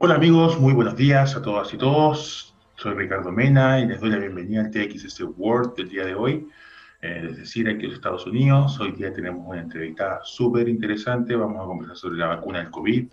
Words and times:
Hola 0.00 0.14
amigos, 0.14 0.60
muy 0.60 0.74
buenos 0.74 0.94
días 0.94 1.34
a 1.34 1.42
todas 1.42 1.74
y 1.74 1.76
todos. 1.76 2.54
Soy 2.76 2.94
Ricardo 2.94 3.32
Mena 3.32 3.80
y 3.80 3.86
les 3.86 4.00
doy 4.00 4.10
la 4.10 4.18
bienvenida 4.18 4.60
al 4.60 4.70
TXS 4.70 5.24
World 5.36 5.74
del 5.74 5.88
día 5.88 6.04
de 6.04 6.14
hoy. 6.14 6.46
Eh, 7.02 7.26
es 7.30 7.36
decir, 7.36 7.68
aquí 7.68 7.80
en 7.80 7.86
los 7.86 7.94
Estados 7.94 8.24
Unidos, 8.24 8.78
hoy 8.78 8.92
día 8.92 9.12
tenemos 9.12 9.44
una 9.44 9.60
entrevista 9.60 10.20
súper 10.22 10.68
interesante. 10.68 11.34
Vamos 11.34 11.60
a 11.60 11.66
conversar 11.66 11.96
sobre 11.96 12.16
la 12.16 12.28
vacuna 12.28 12.60
del 12.60 12.70
COVID, 12.70 13.08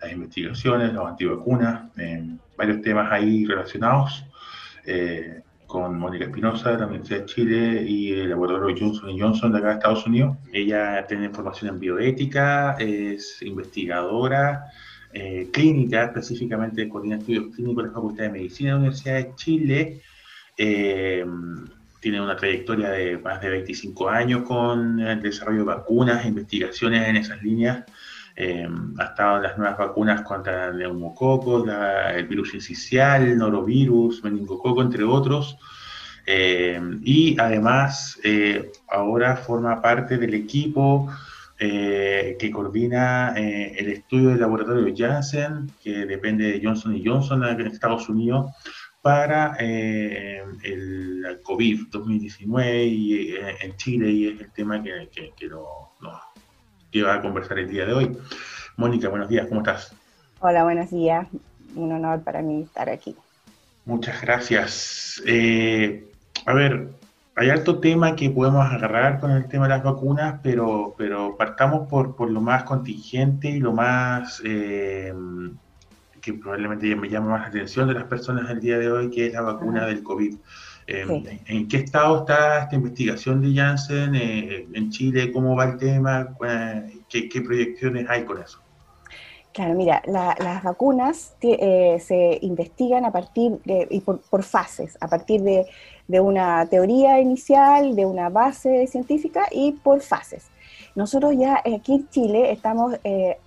las 0.00 0.12
investigaciones, 0.12 0.94
las 0.94 1.04
antivacunas, 1.08 1.90
eh, 1.98 2.26
varios 2.56 2.80
temas 2.80 3.12
ahí 3.12 3.44
relacionados. 3.44 4.24
Eh, 4.86 5.42
con 5.66 5.98
Mónica 5.98 6.24
Espinosa 6.24 6.72
de 6.72 6.78
la 6.78 6.86
Universidad 6.86 7.20
de 7.20 7.26
Chile 7.26 7.84
y 7.86 8.12
el 8.12 8.30
laboratorio 8.30 8.74
Johnson 8.76 9.16
Johnson 9.16 9.52
de 9.52 9.58
acá 9.58 9.68
de 9.68 9.74
Estados 9.74 10.06
Unidos. 10.06 10.38
Ella 10.54 11.06
tiene 11.06 11.28
formación 11.28 11.74
en 11.74 11.78
bioética, 11.78 12.76
es 12.78 13.42
investigadora 13.42 14.64
eh, 15.12 15.48
clínica, 15.52 16.04
específicamente 16.04 16.88
coordina 16.88 17.16
estudios 17.16 17.54
clínicos 17.54 17.84
en 17.84 17.88
la 17.88 17.94
Facultad 17.94 18.24
de 18.24 18.30
Medicina 18.30 18.70
de 18.70 18.72
la 18.72 18.78
Universidad 18.78 19.14
de 19.14 19.34
Chile. 19.34 20.02
Eh, 20.56 21.24
tiene 22.00 22.20
una 22.20 22.36
trayectoria 22.36 22.90
de 22.90 23.18
más 23.18 23.40
de 23.40 23.50
25 23.50 24.08
años 24.08 24.42
con 24.42 25.00
el 25.00 25.20
desarrollo 25.22 25.58
de 25.60 25.64
vacunas, 25.64 26.24
investigaciones 26.24 27.08
en 27.08 27.16
esas 27.16 27.42
líneas. 27.42 27.84
Eh, 28.36 28.66
ha 28.98 29.04
estado 29.04 29.36
en 29.36 29.42
las 29.42 29.58
nuevas 29.58 29.76
vacunas 29.76 30.22
contra 30.22 30.68
el 30.68 30.78
neumococo, 30.78 31.64
el 32.08 32.26
virus 32.26 32.54
incisional, 32.54 33.36
norovirus, 33.36 34.24
meningococo, 34.24 34.80
entre 34.80 35.04
otros. 35.04 35.58
Eh, 36.26 36.80
y 37.02 37.38
además 37.38 38.18
eh, 38.22 38.70
ahora 38.88 39.36
forma 39.36 39.82
parte 39.82 40.16
del 40.16 40.34
equipo 40.34 41.08
que 41.60 42.50
coordina 42.52 43.34
el 43.36 43.88
estudio 43.88 44.30
del 44.30 44.40
laboratorio 44.40 44.94
Janssen, 44.96 45.70
que 45.82 46.06
depende 46.06 46.52
de 46.52 46.60
Johnson 46.64 46.98
Johnson 47.04 47.44
en 47.44 47.66
Estados 47.66 48.08
Unidos, 48.08 48.50
para 49.02 49.56
el 49.56 50.50
COVID-2019 51.42 52.86
y 52.86 53.34
en 53.36 53.76
Chile, 53.76 54.10
y 54.10 54.28
es 54.28 54.40
el 54.40 54.50
tema 54.52 54.82
que, 54.82 55.08
que, 55.12 55.32
que 55.36 55.48
nos 55.48 55.68
que 56.90 57.02
va 57.02 57.14
a 57.14 57.22
conversar 57.22 57.58
el 57.58 57.70
día 57.70 57.86
de 57.86 57.92
hoy. 57.92 58.18
Mónica, 58.76 59.08
buenos 59.08 59.28
días, 59.28 59.46
¿cómo 59.48 59.60
estás? 59.60 59.92
Hola, 60.40 60.64
buenos 60.64 60.90
días. 60.90 61.26
Un 61.74 61.92
honor 61.92 62.22
para 62.22 62.42
mí 62.42 62.62
estar 62.62 62.88
aquí. 62.88 63.14
Muchas 63.84 64.20
gracias. 64.20 65.22
Eh, 65.26 66.08
a 66.46 66.54
ver, 66.54 66.88
hay 67.36 67.50
alto 67.50 67.78
tema 67.78 68.16
que 68.16 68.30
podemos 68.30 68.66
agarrar 68.66 69.20
con 69.20 69.30
el 69.30 69.48
tema 69.48 69.64
de 69.64 69.70
las 69.70 69.82
vacunas, 69.82 70.40
pero, 70.42 70.94
pero 70.98 71.36
partamos 71.36 71.88
por, 71.88 72.16
por 72.16 72.30
lo 72.30 72.40
más 72.40 72.64
contingente 72.64 73.48
y 73.48 73.60
lo 73.60 73.72
más 73.72 74.42
eh, 74.44 75.14
que 76.20 76.34
probablemente 76.34 76.94
me 76.96 77.08
llama 77.08 77.30
más 77.30 77.40
la 77.42 77.46
atención 77.48 77.88
de 77.88 77.94
las 77.94 78.04
personas 78.04 78.50
el 78.50 78.60
día 78.60 78.78
de 78.78 78.90
hoy, 78.90 79.10
que 79.10 79.28
es 79.28 79.32
la 79.32 79.42
vacuna 79.42 79.86
del 79.86 80.02
COVID. 80.02 80.36
¿En 80.86 81.68
qué 81.68 81.76
estado 81.76 82.20
está 82.20 82.62
esta 82.62 82.74
investigación 82.74 83.40
de 83.40 83.54
Janssen 83.54 84.14
eh, 84.16 84.66
en 84.72 84.90
Chile? 84.90 85.30
¿Cómo 85.32 85.54
va 85.54 85.66
el 85.66 85.76
tema? 85.76 86.36
¿Qué, 87.08 87.40
proyecciones 87.40 88.08
hay 88.08 88.24
con 88.24 88.42
eso? 88.42 88.60
Claro, 89.52 89.74
mira, 89.74 90.00
las 90.06 90.62
vacunas 90.62 91.34
eh, 91.40 91.98
se 92.00 92.38
investigan 92.42 93.04
a 93.04 93.10
partir 93.10 93.60
de, 93.64 93.88
y 93.90 94.00
por, 94.00 94.42
fases, 94.44 94.96
a 95.00 95.08
partir 95.08 95.42
de, 95.42 95.66
una 96.20 96.66
teoría 96.66 97.20
inicial, 97.20 97.96
de 97.96 98.06
una 98.06 98.28
base 98.28 98.86
científica 98.86 99.48
y 99.50 99.72
por 99.72 100.02
fases. 100.02 100.46
Nosotros 100.94 101.34
ya 101.36 101.62
aquí 101.74 101.94
en 101.94 102.08
Chile 102.10 102.52
estamos 102.52 102.94
eh, 103.04 103.38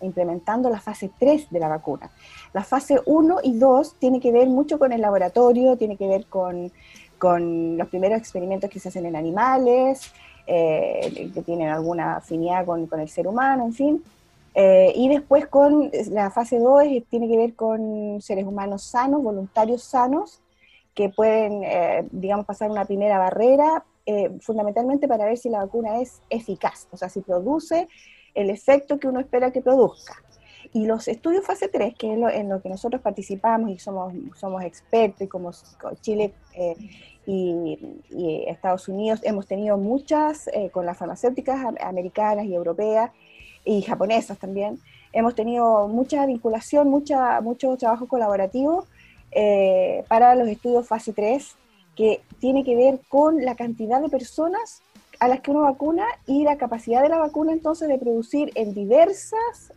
implementando 0.00 0.68
la 0.68 0.80
fase 0.80 1.10
3 1.18 1.48
de 1.50 1.60
la 1.60 1.68
vacuna. 1.68 2.10
La 2.52 2.64
fase 2.64 3.00
1 3.06 3.38
y 3.44 3.56
2 3.56 3.96
tiene 4.00 4.20
que 4.20 4.32
ver 4.32 4.48
mucho 4.48 4.80
con 4.80 4.92
el 4.92 5.00
laboratorio, 5.00 5.76
tiene 5.76 5.96
que 5.96 6.08
ver 6.08 6.26
con, 6.26 6.72
los 7.20 7.88
primeros 7.88 8.18
experimentos 8.18 8.68
que 8.68 8.80
se 8.80 8.88
hacen 8.88 9.06
en 9.06 9.16
animales, 9.16 10.12
eh, 10.46 11.30
que 11.32 11.42
tienen 11.42 11.68
alguna 11.68 12.16
afinidad 12.16 12.66
con, 12.66 12.88
el 13.00 13.08
ser 13.08 13.28
humano, 13.28 13.64
en 13.64 13.72
fin. 13.72 14.04
Eh, 14.60 14.92
y 14.96 15.08
después 15.08 15.46
con 15.46 15.88
la 16.10 16.32
fase 16.32 16.58
2 16.58 16.82
tiene 17.08 17.28
que 17.28 17.36
ver 17.36 17.54
con 17.54 18.20
seres 18.20 18.44
humanos 18.44 18.82
sanos, 18.82 19.22
voluntarios 19.22 19.84
sanos, 19.84 20.42
que 20.94 21.10
pueden, 21.10 21.62
eh, 21.62 22.08
digamos, 22.10 22.44
pasar 22.44 22.68
una 22.68 22.84
primera 22.84 23.18
barrera, 23.18 23.84
fundamentalmente 24.40 25.06
para 25.06 25.26
ver 25.26 25.36
si 25.36 25.50
la 25.50 25.58
vacuna 25.58 26.00
es 26.00 26.22
eficaz, 26.30 26.88
o 26.90 26.96
sea, 26.96 27.10
si 27.10 27.20
produce 27.20 27.88
el 28.32 28.48
efecto 28.48 28.98
que 28.98 29.06
uno 29.06 29.20
espera 29.20 29.52
que 29.52 29.60
produzca. 29.60 30.16
Y 30.72 30.86
los 30.86 31.08
estudios 31.08 31.46
fase 31.46 31.68
3, 31.68 31.94
que 31.94 32.12
es 32.12 32.18
en 32.34 32.48
lo 32.48 32.60
que 32.60 32.68
nosotros 32.68 33.00
participamos 33.00 33.70
y 33.70 33.78
somos, 33.78 34.12
somos 34.36 34.64
expertos, 34.64 35.22
y 35.22 35.26
como 35.28 35.50
Chile 36.00 36.34
eh, 36.54 36.74
y, 37.26 37.78
Estados 38.48 38.88
Unidos 38.88 39.20
hemos 39.22 39.46
tenido 39.46 39.76
muchas, 39.76 40.48
eh, 40.48 40.70
con 40.70 40.86
las 40.86 40.96
farmacéuticas 40.96 41.64
americanas 41.80 42.46
y 42.46 42.54
europeas 42.54 43.10
y 43.68 43.82
japonesas 43.82 44.38
también, 44.38 44.80
hemos 45.12 45.34
tenido 45.34 45.88
mucha 45.88 46.24
vinculación, 46.24 46.88
mucha, 46.88 47.42
mucho 47.42 47.76
trabajo 47.76 48.08
colaborativo 48.08 48.86
eh, 49.30 50.04
para 50.08 50.34
los 50.34 50.48
estudios 50.48 50.88
fase 50.88 51.12
3, 51.12 51.54
que 51.94 52.22
tiene 52.40 52.64
que 52.64 52.74
ver 52.74 53.00
con 53.10 53.44
la 53.44 53.56
cantidad 53.56 54.00
de 54.00 54.08
personas 54.08 54.80
a 55.20 55.28
las 55.28 55.40
que 55.40 55.50
uno 55.50 55.62
vacuna 55.62 56.06
y 56.26 56.44
la 56.44 56.56
capacidad 56.56 57.02
de 57.02 57.10
la 57.10 57.18
vacuna 57.18 57.52
entonces 57.52 57.88
de 57.88 57.98
producir 57.98 58.52
en 58.54 58.72
diversas 58.72 59.72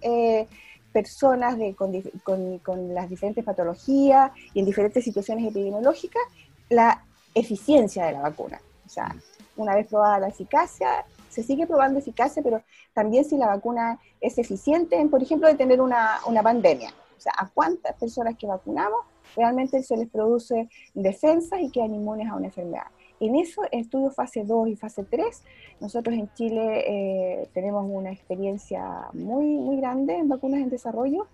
personas 0.94 1.57
de, 1.57 1.75
con, 1.75 2.94
las 2.94 3.09
diferentes 3.09 3.44
patologías 3.44 4.31
y 4.53 4.59
en 4.59 4.66
diferentes 4.66 5.03
situaciones 5.03 5.47
epidemiológicas 5.47 6.22
la 6.69 7.03
eficiencia 7.34 8.06
de 8.06 8.13
la 8.13 8.22
vacuna. 8.22 8.62
O 8.85 8.90
sea, 8.90 9.13
una 9.57 9.75
vez 9.75 9.88
probada 9.88 10.19
la 10.19 10.28
eficacia, 10.30 11.06
se 11.31 11.44
sigue 11.44 11.66
probando 11.66 12.00
eficacia, 12.00 12.44
pero 12.44 12.62
también 12.94 13.24
si 13.25 13.38
la 13.38 13.47
vacuna 13.47 14.00
es 14.19 14.38
eficiente 14.38 14.97
en, 15.00 15.09
por 15.09 15.24
ejemplo, 15.24 15.47
detener 15.47 15.81
una, 15.81 16.19
una 16.28 16.44
pandemia. 16.44 16.90
O 17.18 17.22
sea, 17.22 17.34
a 17.38 17.47
cuántas 17.50 17.96
personas 17.96 18.36
que 18.38 18.47
vacunamos 18.47 19.00
realmente 19.36 19.81
se 19.81 19.96
les 19.96 20.09
produce 20.09 20.69
defensas 20.94 21.62
y 21.62 21.72
quedan 21.72 21.96
inmunes 21.96 22.30
a 22.30 22.36
una 22.36 22.47
enfermedad. 22.47 22.88
En 23.19 23.36
eso, 23.36 23.62
estudios 23.72 24.16
fase 24.16 24.44
2 24.44 24.69
y 24.69 24.75
fase 24.75 25.03
3, 25.03 25.44
nosotros 25.80 26.16
en 26.16 26.34
Chile 26.34 26.84
eh, 26.88 27.50
tenemos 27.53 27.86
una 27.88 28.12
experiencia 28.12 29.08
muy, 29.13 29.46
muy 29.46 29.78
grande 29.78 30.18
en 30.18 30.28
vacunas 30.28 30.59
en 30.59 30.69
desarrollo 30.69 31.28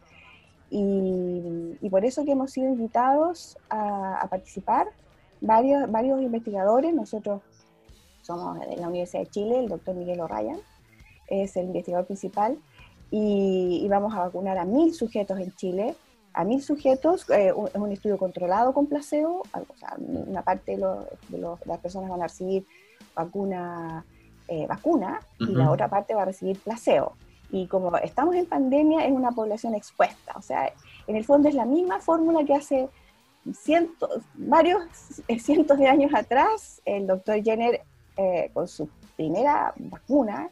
y, 0.70 1.90
por 1.90 2.04
eso 2.04 2.26
que 2.26 2.34
hemos 2.34 2.52
sido 2.52 2.68
invitados 2.68 3.58
a, 3.70 4.28
participar 4.30 4.88
varios, 5.40 5.90
varios 5.90 6.22
investigadores. 6.22 6.94
Nosotros 6.94 7.42
somos 8.28 8.60
de 8.60 8.78
la 8.78 8.88
Universidad 8.88 9.24
de 9.24 9.30
Chile, 9.30 9.60
el 9.60 9.70
doctor 9.70 9.96
Miguel 9.96 10.22
O'Ryan 10.22 10.60
es 11.28 11.58
el 11.58 11.66
investigador 11.66 12.06
principal 12.06 12.58
y, 13.10 13.82
y 13.84 13.88
vamos 13.88 14.14
a 14.14 14.20
vacunar 14.20 14.58
a 14.58 14.66
mil 14.66 14.94
sujetos 14.94 15.40
en 15.40 15.52
Chile 15.56 15.96
a 16.38 16.44
mil 16.44 16.62
sujetos, 16.62 17.28
eh, 17.32 17.48
es 17.50 17.76
un 17.82 17.92
estudio 17.92 18.16
controlado 18.20 18.72
con 18.72 18.86
placebo, 18.86 19.42
o 19.54 19.76
sea, 19.76 19.96
una 19.98 20.44
parte 20.44 20.78
de, 20.78 21.40
las 21.66 21.80
personas 21.80 22.12
van 22.12 22.22
a 22.22 22.28
recibir 22.28 22.64
vacuna, 23.16 24.06
eh, 24.48 24.68
vacuna 24.68 25.20
y 25.40 25.48
la 25.48 25.72
otra 25.72 25.88
parte 25.88 26.14
va 26.14 26.22
a 26.22 26.26
recibir 26.26 26.60
placebo. 26.60 27.14
Y 27.50 27.66
como 27.66 27.96
estamos 27.98 28.36
en 28.36 28.46
pandemia, 28.46 29.06
es 29.08 29.12
una 29.12 29.32
población 29.32 29.74
expuesta, 29.74 30.34
o 30.36 30.44
sea, 30.44 30.72
en 31.08 31.16
el 31.16 31.26
fondo 31.26 31.50
es 31.50 31.56
la 31.56 31.66
misma 31.66 32.00
fórmula 32.00 32.46
que 32.46 32.54
hace 32.54 32.88
cientos, 33.54 34.22
varios 34.36 34.84
eh, 35.28 35.40
cientos 35.40 35.80
de 35.80 35.88
años 35.88 36.12
atrás 36.14 36.84
el 36.86 37.08
doctor 37.08 37.42
Jenner 37.44 37.82
con 38.54 38.68
su 38.68 38.90
primera 39.16 39.74
vacuna 39.78 40.50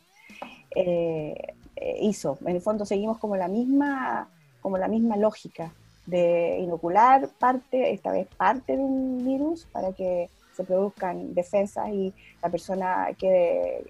hizo. 2.02 2.38
En 2.46 2.56
el 2.56 2.62
fondo 2.62 2.86
seguimos 2.86 3.18
como 3.18 3.36
la 3.36 3.48
misma 3.48 4.28
como 4.66 4.80
la 4.80 4.88
misma 4.88 5.16
lógica 5.16 5.72
de 6.08 6.58
inocular 6.60 7.30
parte, 7.38 7.94
esta 7.94 8.12
vez 8.12 8.28
parte 8.36 8.76
de 8.76 8.82
un 8.82 9.24
virus, 9.24 9.68
para 9.72 9.94
que 9.94 10.28
se 10.56 10.64
produzcan 10.64 11.36
defensas 11.36 11.90
y 11.90 12.12
la 12.42 12.50
persona 12.50 13.10
quede 13.16 13.86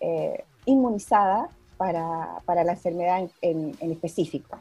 eh, 0.00 0.44
inmunizada 0.66 1.48
para, 1.76 2.40
para, 2.44 2.62
la 2.62 2.72
enfermedad 2.72 3.28
en, 3.42 3.76
en 3.80 3.90
específico. 3.90 4.56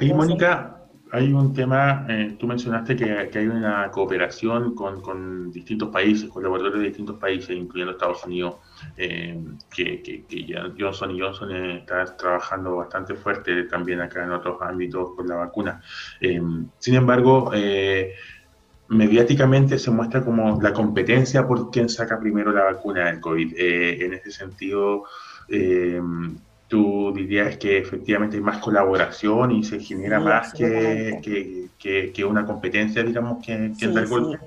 y 0.00 0.12
Mónica, 0.12 0.81
hay 1.14 1.30
un 1.30 1.52
tema, 1.52 2.06
eh, 2.08 2.36
tú 2.40 2.46
mencionaste 2.46 2.96
que, 2.96 3.28
que, 3.30 3.38
hay 3.38 3.46
una 3.46 3.90
cooperación 3.90 4.74
con, 4.74 5.52
distintos 5.52 5.90
países, 5.90 6.30
con 6.30 6.42
laboratorios 6.42 6.80
de 6.80 6.86
distintos 6.86 7.18
países, 7.18 7.50
incluyendo 7.50 7.92
Estados 7.92 8.24
Unidos, 8.24 8.54
eh, 8.96 9.38
que, 9.74 10.02
que, 10.02 10.44
ya 10.46 10.72
Johnson 10.78 11.14
Johnson 11.18 11.54
está 11.54 12.16
trabajando 12.16 12.76
bastante 12.76 13.14
fuerte 13.14 13.64
también 13.64 14.00
acá 14.00 14.24
en 14.24 14.30
otros 14.30 14.56
ámbitos 14.62 15.10
con 15.14 15.28
la 15.28 15.36
vacuna. 15.36 15.82
Eh, 16.18 16.40
sin 16.78 16.94
embargo, 16.94 17.52
mediáticamente 18.88 19.78
se 19.78 19.90
muestra 19.90 20.24
como 20.24 20.62
la 20.62 20.72
competencia 20.72 21.46
por 21.46 21.70
quién 21.70 21.90
saca 21.90 22.18
primero 22.18 22.52
la 22.52 22.64
vacuna 22.64 23.04
del 23.06 23.20
COVID. 23.20 23.54
en 23.58 24.14
ese 24.14 24.30
sentido, 24.30 25.04
tú 26.72 27.12
dirías 27.14 27.58
que 27.58 27.76
efectivamente 27.76 28.38
hay 28.38 28.42
más 28.42 28.56
colaboración 28.56 29.50
y 29.50 29.62
se 29.62 29.78
genera 29.78 30.18
más 30.18 30.54
que, 30.54 31.20
que, 31.78 32.10
que, 32.14 32.24
una 32.24 32.46
competencia, 32.46 33.02
digamos, 33.02 33.44
que, 33.44 33.72
que 33.78 33.84
el 33.84 34.06
golpe. 34.08 34.38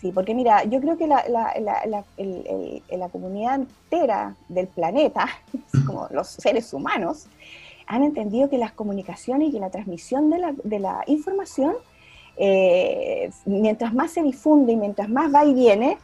Sí, 0.00 0.10
porque 0.10 0.34
mira, 0.34 0.64
yo 0.64 0.80
creo 0.80 0.96
que 0.96 1.06
la, 1.06 1.22
la, 1.28 1.52
la, 1.60 2.04
la 2.96 3.08
comunidad 3.10 3.56
entera 3.56 4.34
del 4.48 4.68
planeta, 4.68 5.26
como 5.86 6.08
los 6.10 6.28
seres 6.28 6.72
humanos, 6.72 7.26
han 7.86 8.02
entendido 8.02 8.48
que 8.48 8.56
las 8.56 8.72
comunicaciones 8.72 9.52
y 9.52 9.58
la 9.58 9.68
transmisión 9.68 10.30
de 10.30 10.38
la, 10.38 10.54
de 10.64 10.78
la 10.78 11.04
información, 11.06 11.74
eh, 12.38 13.30
mientras 13.44 13.92
más 13.92 14.12
se 14.12 14.22
difunde 14.22 14.72
y 14.72 14.76
mientras 14.76 15.10
más 15.10 15.34
va 15.34 15.44
y 15.44 15.52
viene, 15.52 15.98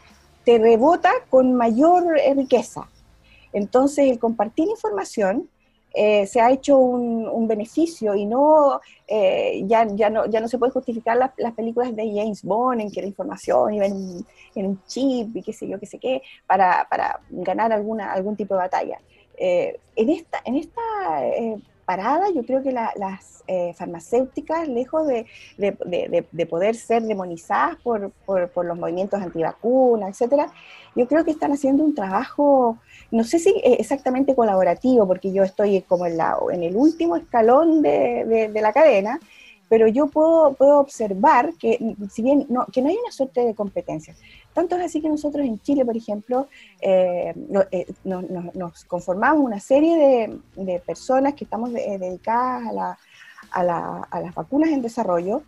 te 0.44 0.58
rebota 0.58 1.10
con 1.30 1.54
mayor 1.54 2.04
riqueza. 2.36 2.86
Entonces, 3.54 4.10
el 4.10 4.18
compartir 4.18 4.68
información 4.68 5.48
eh, 5.96 6.26
se 6.26 6.40
ha 6.40 6.50
hecho 6.50 6.76
un, 6.76 7.46
beneficio 7.46 8.16
y 8.16 8.26
no, 8.26 8.80
eh, 9.06 9.62
ya, 9.66 9.86
ya 9.94 10.10
no, 10.10 10.26
ya 10.26 10.40
no 10.40 10.48
se 10.48 10.58
puede 10.58 10.72
justificar 10.72 11.16
las 11.16 11.52
películas 11.54 11.94
de 11.94 12.10
James 12.12 12.42
Bond 12.42 12.80
en 12.80 12.90
que 12.90 13.00
la 13.00 13.06
información 13.06 13.74
iba 13.74 13.86
en, 13.86 14.24
un 14.56 14.82
chip 14.86 15.36
y 15.36 15.42
qué 15.42 15.52
sé 15.52 15.68
yo, 15.68 15.78
qué 15.78 15.86
sé 15.86 15.98
qué, 15.98 16.22
para, 16.46 16.88
para 16.90 17.20
ganar 17.30 17.72
alguna, 17.72 18.12
algún 18.12 18.34
tipo 18.34 18.54
de 18.54 18.60
batalla. 18.60 18.98
Eh, 19.36 19.78
en 19.94 20.08
esta, 20.08 20.40
en 20.44 20.56
esta 20.56 20.80
parada, 21.84 22.30
yo 22.34 22.44
creo 22.44 22.62
que 22.62 22.72
las 22.72 23.44
farmacéuticas, 23.76 24.66
lejos 24.66 25.06
de, 25.06 25.26
de, 25.58 26.26
de, 26.32 26.46
poder 26.46 26.74
ser 26.74 27.02
demonizadas 27.02 27.76
por, 27.82 28.10
por, 28.24 28.48
por 28.50 28.64
los 28.64 28.78
movimientos 28.78 29.20
antivacunas, 29.20 30.08
etcétera, 30.10 30.50
yo 30.96 31.06
creo 31.06 31.24
que 31.24 31.30
están 31.30 31.52
haciendo 31.52 31.84
un 31.84 31.94
trabajo 31.94 32.78
no 33.14 33.22
sé 33.22 33.38
si 33.38 33.54
exactamente 33.62 34.34
colaborativo, 34.34 35.06
porque 35.06 35.32
yo 35.32 35.44
estoy 35.44 35.82
como 35.82 36.04
en, 36.04 36.16
la, 36.16 36.36
en 36.52 36.64
el 36.64 36.74
último 36.74 37.14
escalón 37.14 37.80
de, 37.80 38.50
la 38.52 38.72
cadena, 38.72 39.20
pero 39.68 39.86
yo 39.86 40.08
puedo, 40.08 40.54
puedo 40.54 40.80
observar 40.80 41.52
que, 41.54 41.78
si 42.10 42.22
bien 42.22 42.44
no, 42.48 42.66
que 42.66 42.82
no 42.82 42.88
hay 42.88 42.96
una 42.96 43.12
suerte 43.12 43.44
de 43.44 43.54
competencia. 43.54 44.16
Tanto 44.52 44.74
es 44.74 44.86
así 44.86 45.00
que 45.00 45.08
nosotros 45.08 45.46
en 45.46 45.60
Chile, 45.60 45.84
por 45.84 45.96
ejemplo, 45.96 46.48
eh, 46.80 47.32
eh, 47.70 47.86
nos 48.02 48.84
conformamos 48.84 49.44
una 49.44 49.60
serie 49.60 50.28
de, 50.56 50.80
personas 50.80 51.34
que 51.34 51.44
estamos 51.44 51.72
dedicadas 51.72 52.96
a, 53.52 53.62
las 53.62 54.34
vacunas 54.34 54.70
en 54.70 54.82
desarrollo 54.82 55.42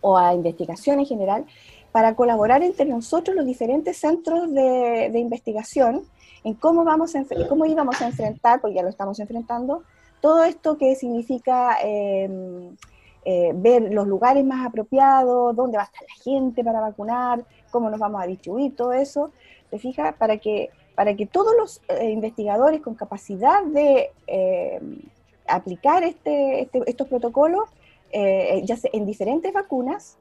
o 0.00 0.16
a 0.16 0.32
investigación 0.32 1.00
en 1.00 1.06
general, 1.06 1.44
para 1.90 2.14
colaborar 2.14 2.62
entre 2.62 2.86
nosotros 2.86 3.34
los 3.34 3.46
diferentes 3.46 3.96
centros 3.96 4.52
de, 4.52 5.10
de 5.12 5.18
investigación 5.18 6.04
en 6.44 6.54
cómo, 6.54 6.84
vamos 6.84 7.14
cómo 7.48 7.66
íbamos 7.66 8.00
a 8.00 8.06
enfrentar, 8.06 8.60
porque 8.60 8.76
ya 8.76 8.82
lo 8.82 8.90
estamos 8.90 9.18
enfrentando, 9.18 9.82
todo 10.20 10.44
esto 10.44 10.78
que 10.78 10.94
significa 10.94 11.76
em, 11.82 12.76
eh, 13.24 13.52
ver 13.54 13.92
los 13.92 14.06
lugares 14.06 14.44
más 14.44 14.66
apropiados, 14.66 15.56
dónde 15.56 15.78
va 15.78 15.84
a 15.84 15.86
estar 15.86 16.02
la 16.02 16.22
gente 16.22 16.62
para 16.62 16.80
vacunar, 16.80 17.44
cómo 17.70 17.90
nos 17.90 17.98
vamos 17.98 18.22
a 18.22 18.26
distribuir, 18.26 18.76
todo 18.76 18.92
eso, 18.92 19.32
¿te 19.70 19.78
fijas? 19.78 20.14
Para 20.16 20.36
que, 20.36 20.70
para 20.94 21.14
que 21.14 21.26
todos 21.26 21.54
los 21.58 21.80
eh, 21.88 22.10
investigadores 22.10 22.82
con 22.82 22.94
capacidad 22.94 23.64
de 23.64 24.12
em, 24.26 24.98
aplicar 25.46 26.04
este, 26.04 26.62
este, 26.62 26.82
estos 26.86 27.08
protocolos, 27.08 27.68
eh, 28.12 28.62
ya 28.64 28.76
sea 28.76 28.90
en 28.92 29.06
diferentes 29.06 29.52
vacunas, 29.52 30.18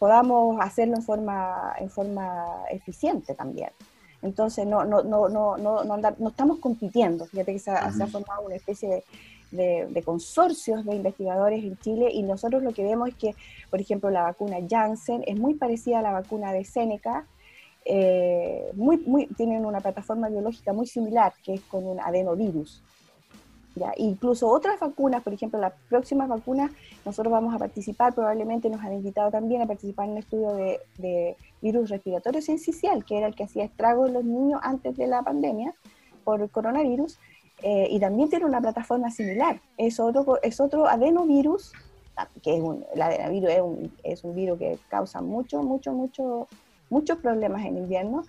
podamos 0.00 0.56
hacerlo 0.60 0.96
en 0.96 1.02
forma, 1.02 1.72
en 1.78 1.88
forma 1.88 2.64
eficiente 2.70 3.34
también. 3.34 3.70
Entonces 4.22 4.66
no, 4.66 4.84
no, 4.84 5.02
no, 5.02 5.28
no, 5.28 5.56
no, 5.56 5.84
no, 5.84 6.28
estamos 6.28 6.58
compitiendo. 6.58 7.26
Fíjate 7.26 7.52
que 7.52 7.58
se 7.58 7.70
ha, 7.70 7.90
formado 8.08 8.42
una 8.46 8.56
especie 8.56 9.04
de, 9.50 9.86
de, 9.86 10.02
consorcios 10.02 10.84
de 10.84 10.96
investigadores 10.96 11.62
en 11.62 11.78
Chile 11.78 12.10
y 12.12 12.22
nosotros 12.22 12.62
lo 12.62 12.72
que 12.72 12.82
vemos 12.82 13.08
es 13.10 13.14
que, 13.14 13.34
por 13.70 13.80
ejemplo, 13.80 14.10
la 14.10 14.22
vacuna 14.22 14.56
Janssen 14.68 15.22
es 15.26 15.38
muy 15.38 15.54
parecida 15.54 16.00
a 16.00 16.02
la 16.02 16.12
vacuna 16.12 16.52
de 16.52 16.64
Seneca, 16.64 17.26
eh, 17.84 18.70
muy, 18.74 18.98
muy, 18.98 19.26
tienen 19.28 19.64
una 19.64 19.80
plataforma 19.80 20.28
biológica 20.28 20.72
muy 20.72 20.86
similar, 20.86 21.32
que 21.42 21.54
es 21.54 21.60
con 21.62 21.86
un 21.86 22.00
adenovirus. 22.00 22.82
Incluso 23.96 24.48
otras 24.48 24.78
vacunas, 24.80 25.22
por 25.22 25.32
ejemplo, 25.32 25.58
las 25.60 25.72
próximas 25.88 26.28
vacunas, 26.28 26.70
nosotros 27.04 27.32
vamos 27.32 27.54
a 27.54 27.58
participar, 27.58 28.14
probablemente 28.14 28.70
nos 28.70 28.82
han 28.82 28.94
invitado 28.94 29.30
también 29.30 29.62
a 29.62 29.66
participar 29.66 30.06
en 30.06 30.12
un 30.12 30.18
estudio 30.18 30.52
de, 30.52 31.36
virus 31.60 31.90
respiratorio 31.90 32.40
sincicial, 32.40 33.04
que 33.04 33.18
era 33.18 33.26
el 33.26 33.34
que 33.34 33.42
hacía 33.44 33.64
estragos 33.64 34.08
en 34.08 34.14
los 34.14 34.24
niños 34.24 34.60
antes 34.62 34.96
de 34.96 35.08
la 35.08 35.22
pandemia 35.22 35.74
por 36.22 36.40
el 36.40 36.50
coronavirus, 36.50 37.18
eh, 37.62 37.88
y 37.90 37.98
también 37.98 38.28
tiene 38.28 38.44
una 38.44 38.60
plataforma 38.60 39.10
similar. 39.10 39.60
Es 39.76 39.98
otro, 39.98 40.38
es 40.42 40.60
otro 40.60 40.86
adenovirus, 40.86 41.72
que 42.42 42.56
es 42.56 42.62
un, 42.62 42.84
el 42.94 43.02
adenovirus 43.02 43.50
es 43.50 43.60
un, 43.60 43.92
es 44.04 44.24
un 44.24 44.34
virus 44.36 44.58
que 44.58 44.78
causa 44.88 45.20
mucho, 45.20 45.62
mucho, 45.62 45.92
mucho, 45.92 46.46
muchos 46.90 47.18
problemas 47.18 47.64
en 47.64 47.78
invierno, 47.78 48.24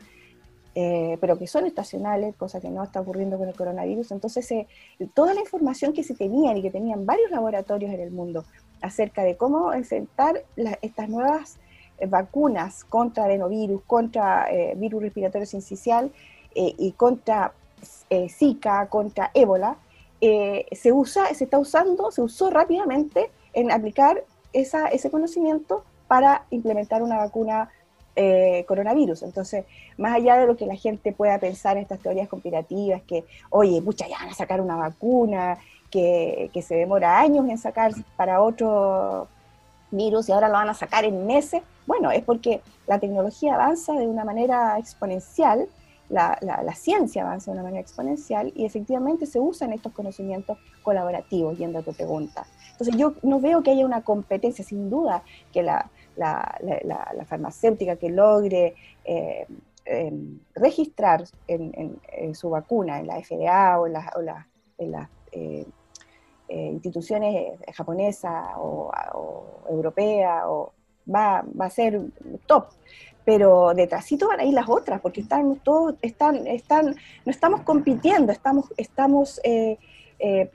eh, 0.81 1.17
pero 1.19 1.37
que 1.37 1.45
son 1.45 1.65
estacionales, 1.65 2.37
cosa 2.37 2.61
que 2.61 2.69
no 2.69 2.81
está 2.81 3.01
ocurriendo 3.01 3.37
con 3.37 3.49
el 3.49 3.53
coronavirus. 3.53 4.13
Entonces, 4.13 4.49
eh, 4.53 4.65
toda 5.13 5.33
la 5.33 5.41
información 5.41 5.91
que 5.91 6.03
se 6.05 6.15
tenía 6.15 6.55
y 6.55 6.61
que 6.61 6.71
tenían 6.71 7.05
varios 7.05 7.31
laboratorios 7.31 7.91
en 7.91 7.99
el 7.99 8.11
mundo 8.11 8.45
acerca 8.81 9.23
de 9.23 9.35
cómo 9.35 9.73
enfrentar 9.73 10.41
estas 10.81 11.09
nuevas 11.09 11.57
eh, 11.97 12.05
vacunas 12.05 12.85
contra 12.85 13.25
adenovirus, 13.25 13.81
contra 13.87 14.47
virus 14.77 15.01
respiratorio 15.03 15.45
sincicial 15.45 16.13
y 16.55 16.93
contra 16.93 17.51
Zika, 18.29 18.87
contra 18.87 19.31
ébola, 19.33 19.75
se 20.21 20.91
usa, 20.93 21.33
se 21.33 21.43
está 21.43 21.59
usando, 21.59 22.09
se 22.11 22.21
usó 22.21 22.49
rápidamente 22.51 23.31
en 23.51 23.69
aplicar 23.69 24.23
esa, 24.53 24.87
ese 24.87 25.11
conocimiento 25.11 25.83
para 26.07 26.45
implementar 26.51 27.03
una 27.03 27.17
vacuna 27.17 27.69
eh, 28.15 28.65
coronavirus. 28.67 29.23
Entonces, 29.23 29.65
más 29.97 30.15
allá 30.15 30.37
de 30.37 30.47
lo 30.47 30.57
que 30.57 30.65
la 30.65 30.75
gente 30.75 31.13
pueda 31.13 31.39
pensar 31.39 31.77
en 31.77 31.83
estas 31.83 31.99
teorías 31.99 32.27
conspirativas, 32.27 33.01
que, 33.03 33.23
oye, 33.49 33.81
muchas 33.81 34.09
ya 34.09 34.17
van 34.17 34.29
a 34.29 34.33
sacar 34.33 34.61
una 34.61 34.75
vacuna, 34.75 35.57
que, 35.89 36.49
se 36.61 36.75
demora 36.75 37.19
años 37.19 37.47
en 37.49 37.57
sacar 37.57 37.91
para 38.15 38.41
otro 38.41 39.27
virus 39.91 40.29
y 40.29 40.31
ahora 40.31 40.47
lo 40.47 40.53
van 40.53 40.69
a 40.69 40.73
sacar 40.73 41.05
en 41.05 41.25
meses, 41.25 41.61
bueno, 41.87 42.11
es 42.11 42.23
porque 42.23 42.61
la 42.85 42.99
tecnología 42.99 43.55
avanza 43.55 43.93
de 43.93 44.05
una 44.05 44.23
manera 44.23 44.77
exponencial, 44.77 45.67
la, 46.09 46.37
la, 46.41 46.73
ciencia 46.75 47.21
avanza 47.21 47.51
de 47.51 47.55
una 47.57 47.63
manera 47.63 47.81
exponencial 47.81 48.51
y 48.55 48.65
efectivamente 48.65 49.27
se 49.27 49.39
usan 49.39 49.73
estos 49.73 49.91
conocimientos 49.93 50.57
colaborativos, 50.81 51.57
yendo 51.57 51.79
a 51.79 51.83
tu 51.83 51.93
pregunta. 51.93 52.45
Entonces 52.71 52.95
yo 52.97 53.13
no 53.21 53.39
veo 53.39 53.61
que 53.61 53.71
haya 53.71 53.85
una 53.85 54.01
competencia, 54.01 54.65
sin 54.65 54.89
duda, 54.89 55.23
que 55.51 55.61
la, 55.61 55.89
la, 56.15 57.25
farmacéutica 57.25 57.95
que 57.95 58.09
logre 58.09 58.75
eh, 59.05 59.45
em, 59.85 60.39
registrar 60.55 61.23
en, 61.47 62.35
su 62.35 62.49
vacuna 62.49 62.99
en 62.99 63.07
la 63.07 63.21
FDA 63.21 63.79
o 63.79 63.87
en, 63.87 63.93
las 63.93 65.09
eh, 65.31 65.65
eh, 66.47 66.65
instituciones 66.71 67.59
japonesas 67.73 68.47
o, 68.57 68.91
europeas, 69.69 70.43
o 70.45 70.73
va, 71.13 71.43
a 71.59 71.69
ser 71.69 72.01
top. 72.45 72.67
Pero 73.25 73.73
detrásito 73.75 74.27
van 74.27 74.39
a 74.39 74.43
ir 74.43 74.53
las 74.53 74.67
otras, 74.67 75.01
porque 75.01 75.21
están 75.21 75.57
todos, 75.57 75.95
están, 76.01 76.47
están, 76.47 76.95
no 77.25 77.31
estamos 77.31 77.61
compitiendo, 77.61 78.31
estamos, 78.31 78.73
estamos 78.77 79.39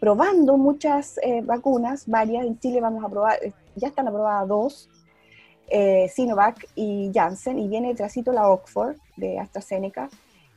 probando 0.01 0.57
muchas 0.57 1.19
vacunas, 1.45 2.09
varias, 2.09 2.45
en 2.45 2.59
Chile 2.59 2.81
vamos 2.81 3.05
a 3.05 3.09
probar, 3.09 3.39
ya 3.77 3.89
están 3.89 4.09
aprobadas 4.09 4.49
dos, 4.49 4.91
eh, 5.69 6.09
Sinovac 6.13 6.69
y 6.75 7.11
Janssen, 7.15 7.59
y 7.59 7.69
viene 7.69 7.95
trasito 7.95 8.33
la 8.33 8.49
Oxford 8.49 8.97
de 9.17 9.39
AstraZeneca, 9.39 10.09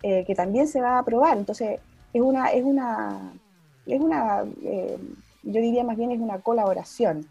eh, 0.04 0.24
que 0.26 0.36
también 0.36 0.68
se 0.68 0.82
va 0.82 0.96
a 0.96 1.00
aprobar. 1.00 1.38
Entonces, 1.38 1.80
es 2.14 2.22
una, 2.22 2.48
es 2.50 2.64
una, 2.64 3.34
es 3.86 4.00
una 4.00 4.44
eh, 4.64 4.98
yo 5.44 5.62
diría 5.62 5.84
más 5.84 5.98
bien 5.98 6.12
es 6.12 6.20
una 6.20 6.40
colaboración 6.40 7.26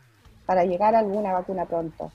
para 0.47 0.65
llegar 0.65 0.95
a 0.95 1.01
alguna 1.01 1.33
vacuna 1.33 1.67
pronto. 1.67 2.11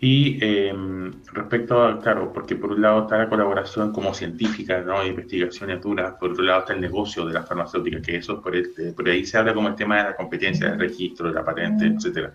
Y 0.00 0.38
em, 0.44 1.12
respecto 1.32 1.82
a, 1.82 2.00
claro, 2.00 2.32
porque 2.32 2.54
por 2.54 2.70
un 2.70 2.82
lado 2.82 3.02
está 3.02 3.18
la 3.18 3.28
colaboración 3.28 3.92
como 3.92 4.14
científica, 4.14 4.80
¿no? 4.80 5.04
Investigaciones 5.04 5.80
duras, 5.80 6.14
por 6.20 6.30
otro 6.30 6.44
lado 6.44 6.60
está 6.60 6.72
el 6.74 6.80
negocio 6.80 7.26
de 7.26 7.32
la 7.32 7.42
farmacéutica, 7.42 8.00
que 8.00 8.16
eso 8.16 8.40
por, 8.40 8.54
este, 8.54 8.92
por 8.92 9.08
ahí 9.08 9.24
se 9.24 9.38
habla 9.38 9.54
como 9.54 9.68
el 9.68 9.74
tema 9.74 9.96
de 9.96 10.04
la 10.04 10.16
competencia, 10.16 10.70
del 10.70 10.78
registro, 10.78 11.28
de 11.28 11.34
la 11.34 11.44
patente, 11.44 11.86
etcétera. 11.86 12.32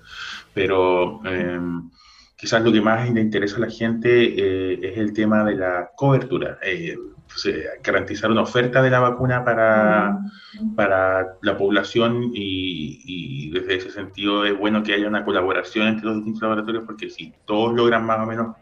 Pero 0.54 1.22
em, 1.26 1.90
quizás 2.44 2.62
lo 2.62 2.74
que 2.74 2.82
más 2.82 3.10
le 3.10 3.22
interesa 3.22 3.56
a 3.56 3.62
la 3.62 3.70
gente 3.70 4.10
eh, 4.10 4.78
es 4.84 4.98
el 4.98 5.14
tema 5.14 5.46
de 5.46 5.56
la 5.56 5.92
cobertura. 5.96 6.60
Eh, 6.62 6.98
garantizar 7.82 8.30
una 8.30 8.42
oferta 8.42 8.82
de 8.82 8.90
la 8.90 9.00
vacuna 9.00 9.46
para, 9.46 10.20
para 10.76 11.38
la 11.42 11.58
población 11.58 12.32
y, 12.34 13.50
desde 13.50 13.76
ese 13.76 13.92
sentido 13.92 14.44
es 14.46 14.60
bueno 14.60 14.84
que 14.84 14.94
haya 14.94 15.08
una 15.08 15.24
colaboración 15.24 15.88
entre 15.88 16.08
los 16.08 16.16
distintos 16.18 16.42
laboratorios 16.42 16.84
porque 16.84 17.10
si 17.10 17.34
todos 17.46 17.74
logran 17.74 18.06
más 18.06 18.20
o 18.20 18.26
menos 18.26 18.58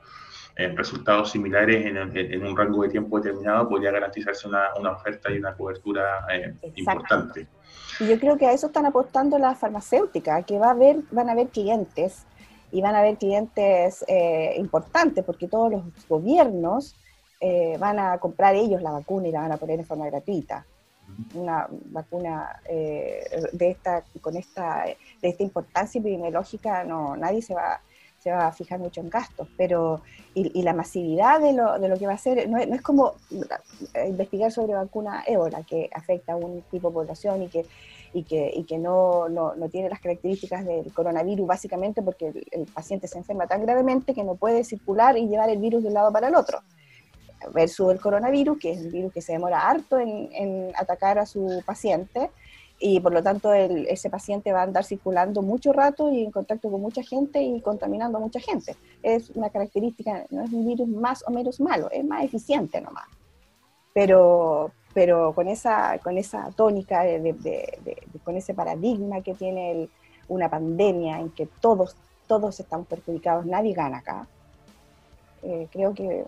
resultados 0.75 1.31
similares 1.31 1.83
en, 1.83 2.45
un 2.45 2.55
rango 2.55 2.83
de 2.83 2.89
tiempo 2.89 3.19
determinado, 3.19 3.67
podría 3.67 3.89
garantizarse 3.89 4.47
una, 4.47 4.65
una 4.79 4.91
oferta 4.91 5.31
y 5.31 5.39
una 5.39 5.55
cobertura 5.55 6.27
importante. 6.75 7.47
Y 7.99 8.07
yo 8.07 8.19
creo 8.19 8.37
que 8.37 8.45
a 8.45 8.53
eso 8.53 8.67
están 8.67 8.85
apostando 8.85 9.39
las 9.39 9.57
farmacéuticas, 9.57 10.45
que 10.45 10.59
va 10.59 10.67
a 10.67 10.71
haber, 10.71 10.97
van 11.11 11.29
a 11.29 11.31
haber 11.31 11.47
clientes 11.47 12.27
y 12.71 12.81
van 12.81 12.95
a 12.95 12.99
haber 12.99 13.17
clientes 13.17 14.03
eh, 14.07 14.55
importantes, 14.57 15.23
porque 15.23 15.47
todos 15.47 15.71
los 15.71 15.83
gobiernos 16.07 16.95
eh, 17.39 17.75
van 17.79 17.99
a 17.99 18.17
comprar 18.17 18.55
ellos 18.55 18.81
la 18.81 18.91
vacuna 18.91 19.27
y 19.27 19.31
la 19.31 19.41
van 19.41 19.51
a 19.51 19.57
poner 19.57 19.79
en 19.79 19.85
forma 19.85 20.05
gratuita. 20.07 20.65
Una 21.33 21.67
vacuna 21.69 22.61
eh, 22.65 23.23
de 23.51 23.71
esta, 23.71 24.03
con 24.21 24.37
esta, 24.37 24.85
de 25.21 25.29
esta 25.29 25.43
importancia 25.43 25.99
epidemiológica, 25.99 26.83
no, 26.85 27.17
nadie 27.17 27.41
se 27.41 27.53
va, 27.53 27.81
se 28.19 28.31
va 28.31 28.47
a 28.47 28.51
fijar 28.53 28.79
mucho 28.79 29.01
en 29.01 29.09
gastos, 29.09 29.49
pero 29.57 30.01
y, 30.33 30.61
la 30.61 30.73
masividad 30.73 31.41
de 31.41 31.51
lo, 31.51 31.77
de 31.77 31.89
lo, 31.89 31.97
que 31.97 32.07
va 32.07 32.13
a 32.13 32.17
ser, 32.17 32.47
no 32.47 32.57
no 32.65 32.75
es, 32.75 32.81
como 32.81 33.15
investigar 34.07 34.51
sobre 34.51 34.73
vacuna 34.73 35.23
ébola, 35.27 35.63
que 35.63 35.89
afecta 35.93 36.33
a 36.33 36.37
un 36.37 36.61
tipo 36.71 36.87
de 36.87 36.93
población 36.93 37.43
y 37.43 37.47
que 37.49 37.65
y 38.13 38.23
que, 38.23 38.51
y 38.53 38.63
que 38.63 38.77
no, 38.77 39.29
no, 39.29 39.55
no, 39.55 39.69
tiene 39.69 39.89
las 39.89 39.99
características 39.99 40.65
del 40.65 40.93
coronavirus, 40.93 41.47
básicamente 41.47 42.01
porque 42.01 42.45
el, 42.51 42.65
paciente 42.65 43.07
se 43.07 43.17
enferma 43.17 43.47
tan 43.47 43.61
gravemente 43.61 44.13
que 44.13 44.23
no 44.23 44.35
puede 44.35 44.63
circular 44.63 45.17
y 45.17 45.27
llevar 45.27 45.49
el 45.49 45.59
virus 45.59 45.83
de 45.83 45.89
un 45.89 45.93
lado 45.93 46.11
para 46.11 46.27
el 46.27 46.35
otro. 46.35 46.59
Versus 47.53 47.91
el 47.91 47.99
coronavirus, 47.99 48.59
que 48.59 48.71
es 48.71 48.81
un 48.81 48.91
virus 48.91 49.13
que 49.13 49.21
se 49.21 49.33
demora 49.33 49.67
harto 49.67 49.97
en, 49.97 50.29
en 50.33 50.71
atacar 50.75 51.17
a 51.17 51.25
su 51.25 51.63
paciente, 51.65 52.29
y 52.81 52.99
por 52.99 53.13
lo 53.13 53.21
tanto 53.21 53.53
el, 53.53 53.87
ese 53.87 54.09
paciente 54.09 54.51
va 54.51 54.61
a 54.61 54.63
andar 54.63 54.83
circulando 54.83 55.43
mucho 55.43 55.71
rato 55.71 56.11
y 56.11 56.23
en 56.23 56.31
contacto 56.31 56.69
con 56.69 56.81
mucha 56.81 57.03
gente 57.03 57.41
y 57.41 57.61
contaminando 57.61 58.17
a 58.17 58.21
mucha 58.21 58.39
gente. 58.39 58.75
Es 59.03 59.29
una 59.29 59.51
característica, 59.51 60.25
no 60.31 60.43
es 60.43 60.51
un 60.51 60.65
virus 60.65 60.87
más 60.87 61.23
o 61.27 61.31
menos 61.31 61.59
malo, 61.59 61.89
es 61.91 62.03
más 62.03 62.25
eficiente 62.25 62.81
nomás. 62.81 63.05
Pero, 63.93 64.71
pero 64.93 65.33
con 65.33 65.47
esa, 65.47 65.97
con 65.99 66.17
esa 66.17 66.49
tónica, 66.51 67.03
con 68.23 68.35
ese 68.35 68.53
paradigma 68.53 69.21
que 69.21 69.33
tiene 69.33 69.89
una 70.27 70.49
pandemia 70.49 71.19
en 71.19 71.29
que 71.29 71.47
todos, 71.59 71.95
todos 72.27 72.59
estamos 72.59 72.87
perjudicados, 72.87 73.45
nadie 73.45 73.73
gana 73.73 73.97
acá, 73.99 74.27
eh, 75.43 75.67
creo 75.71 75.93
que 75.93 76.25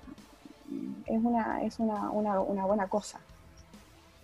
es, 1.06 1.24
una, 1.24 1.64
es 1.64 1.80
una, 1.80 2.10
una, 2.12 2.40
una 2.42 2.66
buena 2.66 2.88
cosa. 2.88 3.20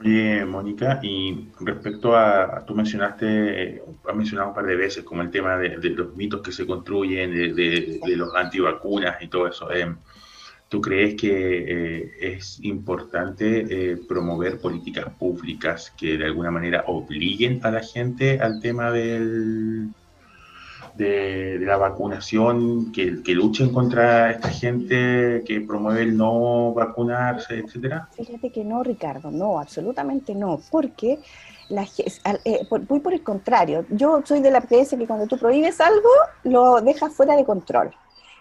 Oye, 0.02 0.46
Mónica, 0.46 1.00
y 1.04 1.50
respecto 1.60 2.16
a, 2.16 2.64
tú 2.66 2.74
mencionaste, 2.74 3.84
has 4.08 4.16
mencionado 4.16 4.50
un 4.50 4.56
par 4.56 4.66
de 4.66 4.78
veces 4.78 5.04
como 5.04 5.22
el 5.22 5.30
tema 5.30 5.58
de, 5.58 5.78
los 5.90 6.16
mitos 6.16 6.42
que 6.42 6.54
se 6.54 6.66
construyen, 6.66 7.32
de, 7.32 7.54
de, 7.54 8.16
los 8.16 8.34
antivacunas 8.34 9.22
y 9.22 9.28
todo 9.28 9.48
eso. 9.48 9.70
Eh, 9.72 9.94
¿Tú 10.70 10.82
crees 10.82 11.16
que 11.16 11.32
eh, 11.32 12.12
es 12.36 12.60
importante 12.62 13.66
eh, 13.92 13.98
promover 14.08 14.60
políticas 14.60 15.12
públicas 15.18 15.92
que 15.98 16.16
de 16.16 16.26
alguna 16.26 16.52
manera 16.52 16.84
obliguen 16.86 17.60
a 17.64 17.72
la 17.72 17.82
gente 17.82 18.40
al 18.40 18.62
tema 18.62 18.92
del, 18.92 19.90
de, 20.96 21.58
la 21.62 21.78
vacunación, 21.78 22.92
que, 22.92 23.24
que, 23.24 23.34
luchen 23.34 23.74
contra 23.74 24.30
esta 24.30 24.50
gente 24.50 25.44
que 25.44 25.62
promueve 25.62 26.04
el 26.04 26.16
no 26.16 26.72
vacunarse, 26.72 27.58
etcétera? 27.58 28.08
Fíjate 28.16 28.52
que 28.52 28.64
no, 28.64 28.84
Ricardo, 28.84 29.32
no, 29.32 29.60
absolutamente 29.60 30.36
no, 30.36 30.62
porque 30.70 31.18
la, 31.70 31.88
eh, 32.46 32.68
voy 32.70 33.00
por 33.00 33.14
el 33.14 33.24
contrario. 33.24 33.86
Yo 33.90 34.22
soy 34.24 34.42
de 34.42 34.52
la 34.52 34.62
creencia 34.62 34.98
que 34.98 35.08
cuando 35.08 35.26
tú 35.26 35.38
prohíbes 35.38 35.80
algo, 35.82 36.10
lo 36.44 36.82
dejas 36.82 37.14
fuera 37.14 37.36
de 37.36 37.46
control. 37.46 37.92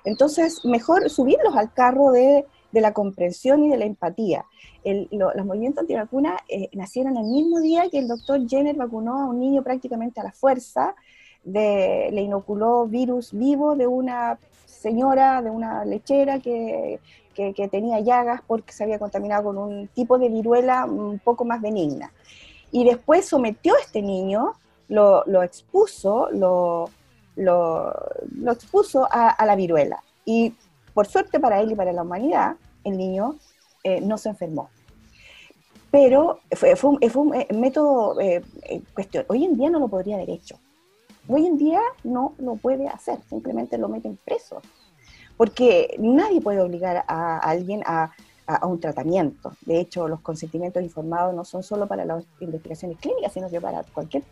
Entonces, 0.09 0.65
mejor 0.65 1.11
subirlos 1.11 1.55
al 1.55 1.71
carro 1.75 2.12
de, 2.12 2.47
la 2.73 2.93
comprensión 2.93 3.65
y 3.65 3.71
de 3.71 3.77
la 3.77 3.85
empatía. 3.85 4.45
los 4.85 5.45
movimientos 5.45 5.83
antivacunas 5.83 6.41
eh, 6.49 6.69
nacieron 6.73 7.17
el 7.17 7.25
mismo 7.25 7.61
día 7.61 7.91
que 7.91 7.99
el 7.99 8.09
doctor 8.09 8.49
Jenner 8.49 8.77
vacunó 8.77 9.19
a 9.19 9.27
un 9.27 9.41
niño 9.41 9.62
prácticamente 9.62 10.21
a 10.21 10.25
la 10.25 10.33
fuerza, 10.33 10.95
de, 11.45 12.09
le 12.12 12.23
inoculó 12.23 12.87
virus 12.87 13.33
vivo 13.33 13.75
de 13.75 13.87
una 13.87 14.38
señora, 14.67 15.43
de 15.43 15.50
una 15.50 15.85
lechera 15.85 16.38
que, 16.38 17.00
tenía 17.71 18.00
llagas 18.00 18.41
porque 18.47 18.73
se 18.73 18.85
había 18.85 18.99
contaminado 18.99 19.45
con 19.45 19.59
un 19.59 19.88
tipo 19.88 20.19
de 20.19 20.29
viruela 20.29 20.87
un 20.87 21.19
poco 21.19 21.45
más 21.45 21.61
benigna. 21.61 22.12
Y 22.73 22.85
después 22.85 23.27
sometió 23.27 23.75
a 23.75 23.81
este 23.81 24.03
niño, 24.03 24.53
lo, 24.88 25.23
lo 25.27 25.43
expuso, 25.43 26.29
lo, 26.33 26.91
lo, 27.38 27.95
expuso 28.50 29.09
a, 29.11 29.45
la 29.47 29.57
viruela. 29.57 30.02
Y 30.25 30.54
por 30.92 31.07
suerte 31.07 31.40
para 31.40 31.61
él 31.61 31.73
y 31.73 31.75
para 31.75 31.92
la 31.92 32.02
humanidad, 32.02 32.57
el 32.85 32.99
niño 32.99 33.37
eh, 33.85 34.00
no 34.00 34.18
se 34.18 34.28
enfermó. 34.28 34.68
Pero 35.90 36.40
fue, 36.52 36.75
un, 36.83 37.35
eh, 37.35 37.49
método 37.54 38.21
eh, 38.21 38.42
cuestión. 38.92 39.25
Hoy 39.28 39.45
en 39.45 39.57
día 39.57 39.71
no 39.71 39.78
lo 39.78 39.88
podría 39.88 40.16
haber 40.16 40.30
hecho. 40.30 40.59
Hoy 41.28 41.47
en 41.47 41.57
día 41.57 41.80
no 42.04 42.35
lo 42.38 42.57
puede 42.57 42.88
hacer, 42.88 43.18
simplemente 43.28 43.78
lo 43.78 43.88
meten 43.88 44.18
preso. 44.23 44.61
Porque 45.37 45.95
nadie 45.99 46.40
puede 46.40 46.61
obligar 46.61 47.04
a, 47.07 47.38
alguien 47.38 47.83
a, 47.87 48.12
a, 48.47 48.66
un 48.66 48.80
tratamiento. 48.80 49.52
De 49.64 49.78
hecho, 49.78 50.09
los 50.09 50.21
consentimientos 50.21 50.83
informados 50.83 51.35
no 51.35 51.45
son 51.45 51.62
solo 51.62 51.87
para 51.87 52.04
las 52.04 52.25
investigaciones 52.40 52.99
clínicas, 52.99 53.33
sino 53.33 53.49
que 53.49 53.61
para 53.61 53.85
cualquier 53.85 54.25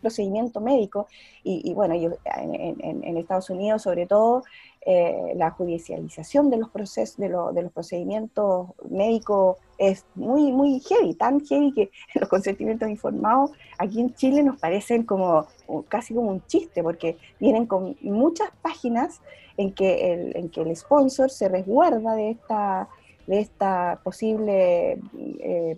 procedimiento 0.00 0.60
médico 0.60 1.06
y, 1.42 1.72
bueno, 1.74 1.94
en, 1.94 3.16
Estados 3.16 3.50
Unidos 3.50 3.82
sobre 3.82 4.06
todo 4.06 4.42
eh, 4.86 5.32
la 5.36 5.50
judicialización 5.50 6.50
de 6.50 6.56
los 6.56 6.70
procesos, 6.70 7.18
de, 7.18 7.28
de, 7.28 7.62
los 7.62 7.72
procedimientos 7.72 8.68
médicos 8.88 9.58
es 9.76 10.06
muy, 10.14 10.52
muy 10.52 10.80
heavy, 10.80 11.14
tan 11.14 11.40
heavy 11.40 11.72
que 11.72 11.90
los 12.18 12.28
consentimientos 12.28 12.88
informados 12.88 13.50
aquí 13.78 14.00
en 14.00 14.14
Chile 14.14 14.42
nos 14.42 14.58
parecen 14.58 15.04
como 15.04 15.46
casi 15.88 16.14
como 16.14 16.30
un 16.30 16.44
chiste, 16.46 16.82
porque 16.82 17.16
vienen 17.38 17.66
con 17.66 17.96
muchas 18.00 18.50
páginas 18.62 19.20
en 19.56 19.72
que 19.72 20.12
el, 20.12 20.36
en 20.36 20.48
que 20.48 20.62
el 20.62 20.74
sponsor 20.76 21.30
se 21.30 21.48
resguarda 21.48 22.14
de 22.14 22.30
esta, 22.30 22.88
de 23.26 23.40
esta 23.40 24.00
posible 24.02 24.98
eh, 25.40 25.76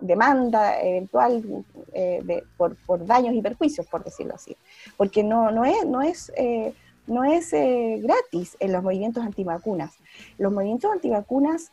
demanda 0.00 0.80
eventual 0.80 1.64
eh, 1.92 2.42
por, 2.56 2.76
daños 3.06 3.34
y 3.34 3.42
perjuicios, 3.42 3.86
por 3.86 4.04
decirlo 4.04 4.34
así. 4.34 4.56
Porque 4.96 5.22
no, 5.22 5.50
no 5.50 5.64
es, 5.64 5.84
no 5.86 6.02
es, 6.02 6.32
eh, 6.36 6.74
no 7.06 7.24
es 7.24 7.52
eh, 7.52 7.98
gratis 8.02 8.56
en 8.60 8.72
los 8.72 8.82
movimientos 8.82 9.24
antivacunas. 9.24 9.94
Los 10.38 10.52
movimientos 10.52 10.90
antivacunas 10.92 11.72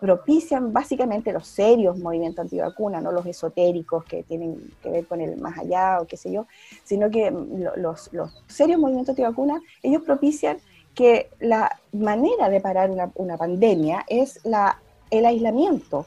propician 0.00 0.72
básicamente 0.72 1.34
los 1.34 1.46
serios 1.46 1.98
movimientos 1.98 2.44
antivacunas, 2.44 3.02
no 3.02 3.12
los 3.12 3.26
esotéricos 3.26 4.04
que 4.04 4.22
tienen 4.22 4.72
que 4.82 4.88
ver 4.88 5.06
con 5.06 5.20
el 5.20 5.36
más 5.36 5.58
allá 5.58 6.00
o 6.00 6.06
qué 6.06 6.16
sé 6.16 6.32
yo, 6.32 6.46
sino 6.82 7.10
que 7.10 7.30
los, 7.76 8.10
los 8.14 8.42
serios 8.46 8.80
movimientos 8.80 9.10
antivacunas, 9.10 9.60
ellos 9.82 10.00
propician 10.00 10.56
que 10.94 11.28
la 11.40 11.78
manera 11.92 12.48
de 12.48 12.62
parar 12.62 12.90
una, 12.90 13.10
una 13.16 13.36
pandemia 13.36 14.06
es 14.08 14.40
la, 14.44 14.80
el 15.10 15.26
aislamiento, 15.26 16.06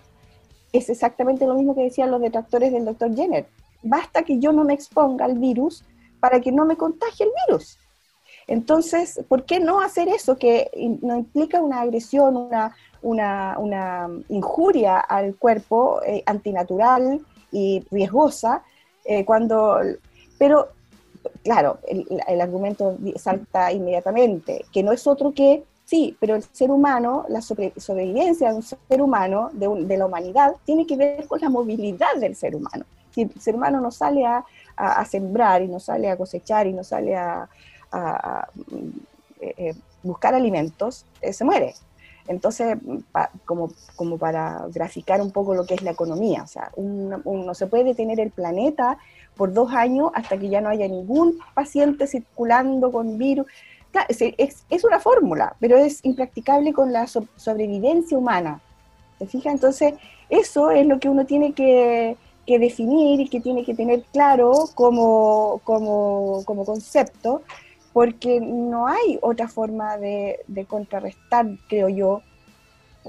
es 0.74 0.90
exactamente 0.90 1.46
lo 1.46 1.54
mismo 1.54 1.76
que 1.76 1.84
decían 1.84 2.12
los 2.12 2.20
detractores 2.20 2.72
del 2.74 2.84
doctor 2.84 3.16
Jenner. 3.16 3.46
Basta 3.84 4.24
que 4.24 4.40
yo 4.40 4.52
no 4.52 4.64
me 4.64 4.74
exponga 4.74 5.26
al 5.26 5.38
virus 5.38 5.86
para 6.20 6.42
que 6.42 6.52
no 6.52 6.66
me 6.66 6.76
contagie 6.76 7.26
el 7.26 7.32
virus. 7.48 7.78
Entonces, 8.48 9.22
¿por 9.30 9.46
qué 9.46 9.60
no 9.60 9.80
hacer 9.80 10.10
eso 10.10 10.38
que 10.38 10.70
no 11.02 11.16
implica 11.16 11.62
una 11.62 11.82
agresión, 11.82 12.50
una, 13.02 13.58
una, 13.58 14.10
injuria 14.30 15.00
al 15.00 15.36
cuerpo 15.36 16.02
eh, 16.06 16.24
antinatural 16.26 17.22
y 17.52 17.86
riesgosa? 17.92 18.64
Eh, 19.06 19.24
cuando, 19.24 19.80
pero, 20.38 20.70
claro, 21.44 21.80
el 22.28 22.42
argumento 22.42 22.98
salta 23.16 23.72
inmediatamente, 23.72 24.66
que 24.74 24.84
no 24.84 24.92
es 24.92 25.06
otro 25.08 25.34
que 25.34 25.64
Sí, 25.94 26.18
pero 26.20 26.34
el 26.34 26.42
ser 26.42 26.72
humano, 26.72 27.24
la 27.30 27.40
sobrevivencia 27.40 28.50
de 28.50 28.56
un 28.56 28.64
ser 28.64 29.00
humano, 29.00 29.52
de, 29.54 29.96
la 29.96 30.08
humanidad, 30.08 30.56
tiene 30.66 30.88
que 30.88 30.98
ver 30.98 31.28
con 31.28 31.40
la 31.40 31.50
movilidad 31.50 32.16
del 32.20 32.36
ser 32.36 32.56
humano. 32.56 32.84
Si 33.12 33.22
el 33.22 33.40
ser 33.40 33.54
humano 33.54 33.80
no 33.80 33.92
sale 33.92 34.26
a, 34.26 34.44
sembrar 35.06 35.62
y 35.62 35.68
no 35.68 35.80
sale 35.80 36.10
a 36.10 36.18
cosechar 36.18 36.66
y 36.66 36.74
no 36.74 36.84
sale 36.84 37.16
a, 37.16 37.48
eh, 39.40 39.54
eh, 39.56 39.76
buscar 40.02 40.34
alimentos, 40.34 41.06
eh, 41.22 41.32
se 41.32 41.44
muere. 41.44 41.76
Entonces, 42.28 42.76
como, 43.46 43.70
como 43.96 44.18
para 44.18 44.66
graficar 44.74 45.22
un 45.22 45.30
poco 45.30 45.54
lo 45.54 45.64
que 45.64 45.76
es 45.76 45.84
la 45.84 45.92
economía, 45.92 46.42
o 46.42 46.48
sea, 46.48 46.72
no 46.76 47.54
se 47.54 47.68
puede 47.68 47.84
detener 47.84 48.20
el 48.20 48.32
planeta 48.32 48.98
por 49.38 49.54
dos 49.54 49.72
años 49.74 50.10
hasta 50.16 50.40
que 50.40 50.50
ya 50.50 50.60
no 50.60 50.70
haya 50.70 50.88
ningún 50.88 51.38
paciente 51.54 52.08
circulando 52.08 52.92
con 52.92 53.20
virus 53.20 53.46
es, 54.10 54.84
una 54.84 55.00
fórmula, 55.00 55.56
pero 55.60 55.78
es 55.78 56.04
impracticable 56.04 56.74
con 56.74 56.92
la 56.92 57.08
sobrevivencia 57.08 58.18
humana. 58.18 58.62
¿Se 59.20 59.28
fija? 59.28 59.52
Entonces, 59.52 59.94
eso 60.30 60.72
es 60.72 60.86
lo 60.86 61.00
que 61.00 61.10
uno 61.10 61.26
tiene 61.26 61.54
que, 61.54 62.18
definir 62.46 63.22
y 63.22 63.30
que 63.30 63.40
tiene 63.40 63.64
que 63.64 63.74
tener 63.74 64.04
claro 64.12 64.52
como, 64.76 65.62
concepto, 65.64 67.42
porque 67.94 68.42
no 68.42 68.88
hay 68.88 69.20
otra 69.22 69.48
forma 69.48 69.98
de, 69.98 70.40
contrarrestar, 70.68 71.46
creo 71.70 71.90
yo, 71.90 72.22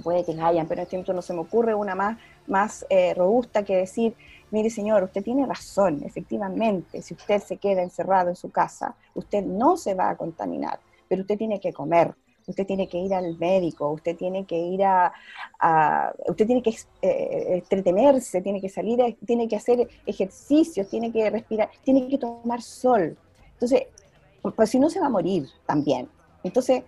puede 0.03 0.25
que 0.25 0.35
la 0.35 0.49
hayan, 0.49 0.67
pero 0.67 0.81
en 0.81 0.85
este 0.85 0.97
momento 0.97 1.13
no 1.15 1.23
se 1.23 1.33
me 1.33 1.41
ocurre 1.41 1.75
una 1.75 1.95
más, 1.95 2.19
más 2.47 2.85
eh, 2.91 3.15
robusta 3.15 3.65
que 3.65 3.77
decir, 3.77 4.15
mire 4.55 4.71
señor, 4.71 5.03
usted 5.03 5.23
tiene 5.23 5.45
razón, 5.47 6.03
efectivamente, 6.05 7.03
si 7.03 7.15
usted 7.15 7.43
se 7.43 7.57
queda 7.57 7.83
encerrado 7.83 8.31
en 8.31 8.37
su 8.37 8.51
casa, 8.51 8.95
usted 9.15 9.45
no 9.45 9.77
se 9.77 9.95
va 9.95 10.11
a 10.11 10.17
contaminar, 10.17 10.79
pero 11.09 11.23
usted 11.23 11.37
tiene 11.37 11.59
que 11.59 11.73
comer, 11.73 12.15
usted 12.47 12.65
tiene 12.65 12.89
que 12.89 12.99
ir 12.99 13.13
al 13.13 13.37
médico, 13.37 13.91
usted 13.91 14.17
tiene 14.17 14.45
que 14.45 14.57
ir 14.57 14.85
a, 14.85 15.13
usted 16.29 16.47
tiene 16.47 16.63
que 16.63 16.71
eh, 17.03 17.57
entretenerse, 17.57 18.41
tiene 18.43 18.61
que 18.61 18.69
salir, 18.69 19.17
tiene 19.27 19.49
que 19.49 19.57
hacer 19.57 19.89
ejercicios, 20.07 20.89
tiene 20.89 21.11
que 21.11 21.29
respirar, 21.31 21.69
tiene 21.83 22.07
que 22.09 22.19
tomar 22.19 22.63
sol. 22.63 23.17
Entonces, 23.55 23.89
pues 24.55 24.71
si 24.71 24.79
no 24.79 24.89
se 24.89 25.01
va 25.01 25.07
a 25.07 25.11
morir 25.11 25.49
también. 25.67 26.09
Entonces, 26.45 26.85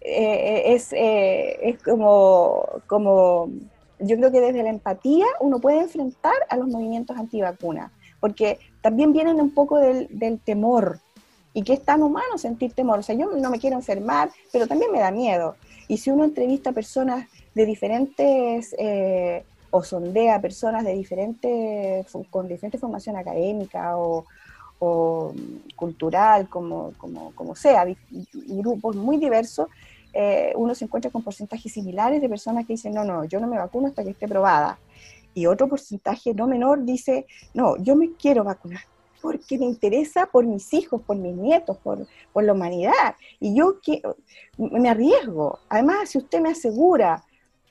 eh, 0.00 0.74
es, 0.74 0.92
eh, 0.94 1.58
es 1.68 1.82
como, 1.82 2.64
como, 2.86 3.50
yo 4.00 4.16
creo 4.16 4.32
que 4.32 4.40
desde 4.40 4.62
la 4.62 4.70
empatía 4.70 5.26
uno 5.40 5.60
puede 5.60 5.80
enfrentar 5.80 6.34
a 6.48 6.56
los 6.56 6.68
movimientos 6.68 7.16
antivacunas, 7.16 7.92
porque 8.20 8.58
también 8.80 9.12
vienen 9.12 9.40
un 9.40 9.52
poco 9.52 9.78
del, 9.78 10.08
del 10.10 10.40
temor, 10.40 11.00
y 11.52 11.62
que 11.62 11.72
es 11.74 11.82
tan 11.82 12.02
humano 12.02 12.38
sentir 12.38 12.72
temor. 12.72 13.00
O 13.00 13.02
sea, 13.02 13.14
yo 13.14 13.30
no 13.30 13.50
me 13.50 13.58
quiero 13.58 13.76
enfermar, 13.76 14.30
pero 14.52 14.66
también 14.66 14.92
me 14.92 15.00
da 15.00 15.10
miedo. 15.10 15.56
Y 15.88 15.98
si 15.98 16.10
uno 16.10 16.24
entrevista 16.24 16.70
a 16.70 16.72
personas 16.72 17.28
de 17.54 17.66
diferentes, 17.66 18.74
eh, 18.78 19.44
o 19.70 19.82
sondea 19.82 20.36
a 20.36 20.40
personas 20.40 20.84
de 20.84 20.94
diferentes, 20.94 22.06
con 22.30 22.48
diferente 22.48 22.78
formación 22.78 23.16
académica 23.16 23.96
o, 23.96 24.24
cultural, 25.76 26.48
como, 26.48 26.92
como, 26.96 27.32
como 27.34 27.54
sea, 27.54 27.84
grupos 28.32 28.96
muy 28.96 29.18
diversos, 29.18 29.68
eh, 30.12 30.52
uno 30.56 30.74
se 30.74 30.84
encuentra 30.84 31.10
con 31.10 31.22
porcentajes 31.22 31.72
similares 31.72 32.20
de 32.20 32.28
personas 32.28 32.66
que 32.66 32.74
dicen, 32.74 32.94
no, 32.94 33.04
no, 33.04 33.24
yo 33.24 33.40
no 33.40 33.46
me 33.46 33.58
vacuno 33.58 33.88
hasta 33.88 34.02
que 34.02 34.10
esté 34.10 34.26
probada. 34.26 34.78
Y 35.34 35.46
otro 35.46 35.68
porcentaje 35.68 36.34
no 36.34 36.46
menor 36.46 36.84
dice, 36.84 37.26
no, 37.54 37.76
yo 37.76 37.94
me 37.94 38.12
quiero 38.14 38.42
vacunar, 38.42 38.82
porque 39.22 39.58
me 39.58 39.66
interesa 39.66 40.26
por 40.26 40.44
mis 40.44 40.72
hijos, 40.74 41.02
por 41.02 41.16
mis 41.16 41.34
nietos, 41.34 41.76
por, 41.78 42.06
por 42.32 42.44
la 42.44 42.52
humanidad. 42.52 43.14
Y 43.38 43.54
yo 43.54 43.80
que, 43.80 44.02
me 44.58 44.88
arriesgo. 44.88 45.60
Además, 45.68 46.10
si 46.10 46.18
usted 46.18 46.40
me 46.40 46.50
asegura 46.50 47.24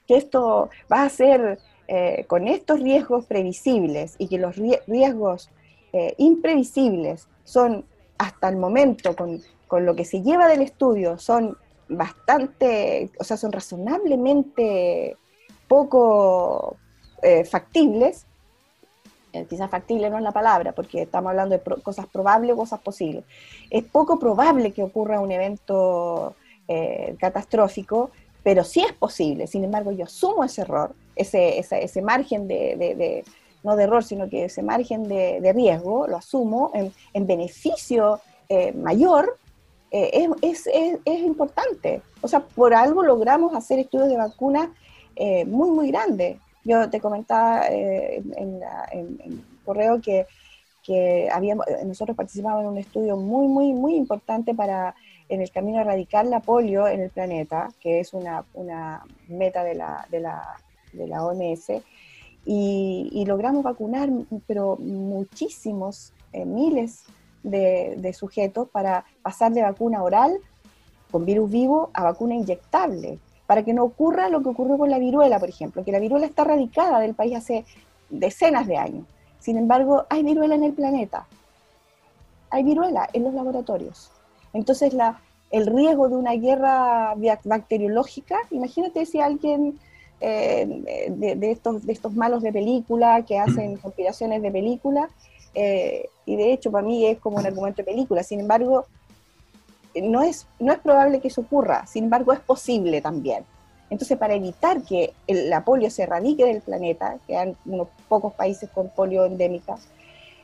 que 0.07 0.15
esto 0.15 0.69
va 0.91 1.03
a 1.03 1.09
ser 1.09 1.59
eh, 1.87 2.23
con 2.27 2.47
estos 2.47 2.79
riesgos 2.79 3.25
previsibles 3.25 4.15
y 4.17 4.27
que 4.27 4.37
los 4.37 4.55
riesgos 4.55 5.49
eh, 5.91 6.13
imprevisibles 6.17 7.27
son 7.43 7.85
hasta 8.17 8.47
el 8.49 8.57
momento, 8.57 9.15
con, 9.15 9.41
con 9.67 9.85
lo 9.85 9.95
que 9.95 10.05
se 10.05 10.21
lleva 10.21 10.47
del 10.47 10.61
estudio, 10.61 11.17
son 11.17 11.57
bastante, 11.89 13.09
o 13.19 13.23
sea, 13.23 13.35
son 13.35 13.51
razonablemente 13.51 15.17
poco 15.67 16.77
eh, 17.21 17.43
factibles, 17.43 18.25
eh, 19.33 19.45
quizás 19.47 19.69
factible 19.69 20.09
no 20.09 20.17
es 20.17 20.23
la 20.23 20.31
palabra, 20.31 20.71
porque 20.71 21.03
estamos 21.03 21.29
hablando 21.31 21.57
de 21.57 21.81
cosas 21.81 22.07
probables 22.07 22.53
o 22.53 22.57
cosas 22.57 22.79
posibles. 22.79 23.23
Es 23.69 23.83
poco 23.83 24.17
probable 24.17 24.71
que 24.71 24.83
ocurra 24.83 25.19
un 25.19 25.31
evento 25.31 26.35
eh, 26.67 27.15
catastrófico, 27.19 28.11
pero 28.43 28.63
sí 28.63 28.81
es 28.81 28.93
posible. 28.93 29.45
Sin 29.47 29.63
embargo, 29.63 29.91
yo 29.91 30.05
asumo 30.05 30.43
ese 30.43 30.61
error, 30.61 30.95
ese, 31.15 31.59
ese, 31.59 32.01
margen 32.01 32.47
de, 32.47 33.23
no 33.63 33.75
de 33.75 33.83
error, 33.83 34.03
sino 34.03 34.29
que 34.29 34.45
ese 34.45 34.63
margen 34.63 35.07
de, 35.07 35.51
riesgo, 35.53 36.07
lo 36.07 36.17
asumo 36.17 36.71
en, 36.73 37.27
beneficio 37.27 38.21
eh, 39.91 40.29
es, 40.41 40.67
es, 40.67 40.99
es, 41.03 41.19
importante. 41.21 42.01
O 42.21 42.27
sea, 42.27 42.41
por 42.41 42.73
algo 42.73 43.03
logramos 43.03 43.55
hacer 43.55 43.79
estudios 43.79 44.09
de 44.09 44.17
vacunas 44.17 44.69
muy, 45.45 45.69
muy 45.71 45.87
grandes. 45.89 46.37
Yo 46.63 46.89
te 46.89 46.99
comentaba 46.99 47.67
eh, 47.67 48.21
en, 48.35 48.61
el 48.91 49.43
correo 49.65 50.01
que, 50.01 50.27
habíamos, 51.31 51.65
nosotros 51.85 52.17
participamos 52.17 52.61
en 52.61 52.69
un 52.69 52.77
estudio 52.77 53.15
muy, 53.15 53.47
muy, 53.47 53.73
muy 53.73 53.95
importante 53.95 54.55
para 54.55 54.95
en 55.29 55.41
el 55.41 55.51
camino 55.51 55.77
a 55.77 55.81
erradicar 55.81 56.25
la 56.25 56.39
polio 56.39 56.87
en 56.87 57.01
el 57.01 57.11
planeta, 57.11 57.69
que 57.79 57.99
es 57.99 58.13
una, 58.13 58.43
meta 59.27 59.63
de 59.63 59.75
la, 59.75 60.07
de 60.09 60.19
la, 60.19 61.23
OMS, 61.23 61.71
y, 62.45 63.23
logramos 63.27 63.63
vacunar, 63.63 64.09
pero 64.47 64.77
muchísimos, 64.77 66.13
eh, 66.33 66.45
miles 66.45 67.03
de, 67.43 67.95
de, 67.97 68.13
sujetos 68.13 68.69
para 68.69 69.05
pasar 69.21 69.51
de 69.53 69.61
vacuna 69.61 70.03
oral 70.03 70.37
con 71.11 71.25
virus 71.25 71.49
vivo 71.49 71.89
a 71.93 72.03
vacuna 72.03 72.35
inyectable 72.35 73.19
para 73.49 73.63
que 73.63 73.73
no 73.73 73.83
ocurra 73.83 74.29
lo 74.29 74.43
que 74.43 74.49
ocurrió 74.49 74.77
con 74.77 74.91
la 74.91 74.99
viruela, 74.99 75.39
por 75.39 75.49
ejemplo, 75.49 75.83
que 75.83 75.91
la 75.91 75.99
viruela 75.99 76.27
está 76.27 76.43
radicada 76.43 76.99
del 76.99 77.15
país 77.15 77.35
hace 77.35 77.65
decenas 78.09 78.67
de 78.67 78.77
años. 78.77 79.05
Sin 79.39 79.57
embargo, 79.57 80.05
hay 80.09 80.21
viruela 80.21 80.53
en 80.53 80.63
el 80.63 80.73
planeta. 80.73 81.25
Hay 82.51 82.63
viruela 82.63 83.09
en 83.11 83.23
los 83.23 83.33
laboratorios. 83.33 84.11
Entonces, 84.53 84.93
la, 84.93 85.19
el 85.49 85.65
riesgo 85.65 86.09
de 86.09 86.15
una 86.15 86.33
guerra 86.33 87.15
bacteriológica, 87.43 88.37
imagínate 88.51 89.05
si 89.07 89.19
alguien 89.19 89.79
eh, 90.21 91.07
de, 91.09 91.51
estos, 91.51 91.85
de 91.85 91.93
estos 91.93 92.13
malos 92.13 92.43
de 92.43 92.53
película 92.53 93.23
que 93.25 93.39
hacen 93.39 93.77
conspiraciones 93.81 94.41
de 94.41 94.51
película, 94.51 95.09
eh, 95.55 96.09
y 96.25 96.35
de 96.35 96.53
hecho 96.53 96.71
para 96.71 96.85
mí 96.85 97.05
es 97.05 97.19
como 97.19 97.37
un 97.37 97.45
argumento 97.45 97.77
de 97.77 97.91
película, 97.91 98.23
sin 98.23 98.39
embargo, 98.39 98.85
no 99.95 100.21
es, 100.21 100.47
no 100.59 100.71
es 100.71 100.79
probable 100.79 101.19
que 101.19 101.29
eso 101.29 101.41
ocurra, 101.41 101.85
sin 101.87 102.05
embargo 102.05 102.33
es 102.33 102.39
posible 102.39 103.01
también. 103.01 103.45
Entonces, 103.89 104.17
para 104.17 104.35
evitar 104.35 104.83
que 104.83 105.13
la 105.27 105.65
polio 105.65 105.89
se 105.89 106.03
erradique 106.03 106.45
del 106.45 106.61
planeta, 106.61 107.17
quedan 107.27 107.55
unos 107.65 107.87
pocos 108.07 108.33
países 108.33 108.69
con 108.69 108.89
polio 108.89 109.25
endémica, 109.25 109.77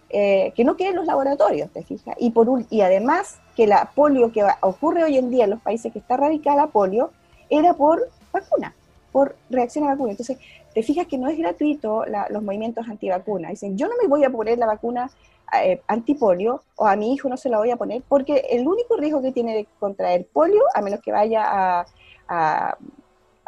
eh, 0.10 0.52
que 0.56 0.64
no 0.64 0.76
queden 0.76 0.96
los 0.96 1.06
laboratorios, 1.06 1.70
¿te 1.72 1.84
fijas? 1.84 2.16
Y, 2.20 2.32
por 2.32 2.48
y 2.70 2.82
además 2.82 3.40
que 3.56 3.68
la 3.68 3.92
polio 3.94 4.32
que 4.32 4.44
ocurre 4.62 5.04
hoy 5.04 5.18
en 5.18 5.30
día 5.30 5.44
en 5.44 5.52
los 5.52 5.62
países 5.62 5.94
que 5.94 6.00
está 6.00 6.18
radicada 6.18 6.58
la 6.58 6.68
polio 6.68 7.12
era 7.50 7.74
por 7.74 8.10
vacuna, 8.32 8.74
por 9.12 9.36
reacción 9.50 9.86
a 9.86 9.90
vacuna. 9.90 10.12
Entonces, 10.12 10.38
te 10.76 10.84
fijas 10.84 11.08
que 11.08 11.18
no 11.18 11.30
es 11.30 11.38
gratuito 11.38 12.04
los 12.30 12.44
movimientos 12.44 12.86
antivacunas. 12.90 13.52
Dicen, 13.52 13.78
yo 13.78 13.88
no 13.88 13.94
me 14.00 14.10
voy 14.10 14.26
a 14.26 14.30
poner 14.30 14.58
la 14.58 14.66
vacuna 14.66 15.10
eh, 15.54 15.82
antipolio 15.88 16.64
o 16.76 16.86
a 16.86 16.98
mi 16.98 17.14
hijo 17.14 17.30
no 17.30 17.38
se 17.38 17.50
la 17.50 17.60
voy 17.60 17.72
a 17.72 17.78
poner 17.78 18.02
porque 18.10 18.46
el 18.50 18.68
único 18.68 18.98
riesgo 18.98 19.22
que 19.22 19.32
tiene 19.32 19.56
de 19.56 19.68
contraer 19.80 20.26
polio, 20.26 20.64
a 20.74 20.82
menos 20.82 21.00
que 21.00 21.14
vaya 21.14 21.86
a, 22.28 22.78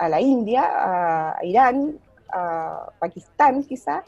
la 0.07 0.21
India, 0.21 0.63
a 0.63 1.43
Irán, 1.43 1.99
a 2.31 2.91
Pakistán 2.97 3.61
quizás, 3.65 4.05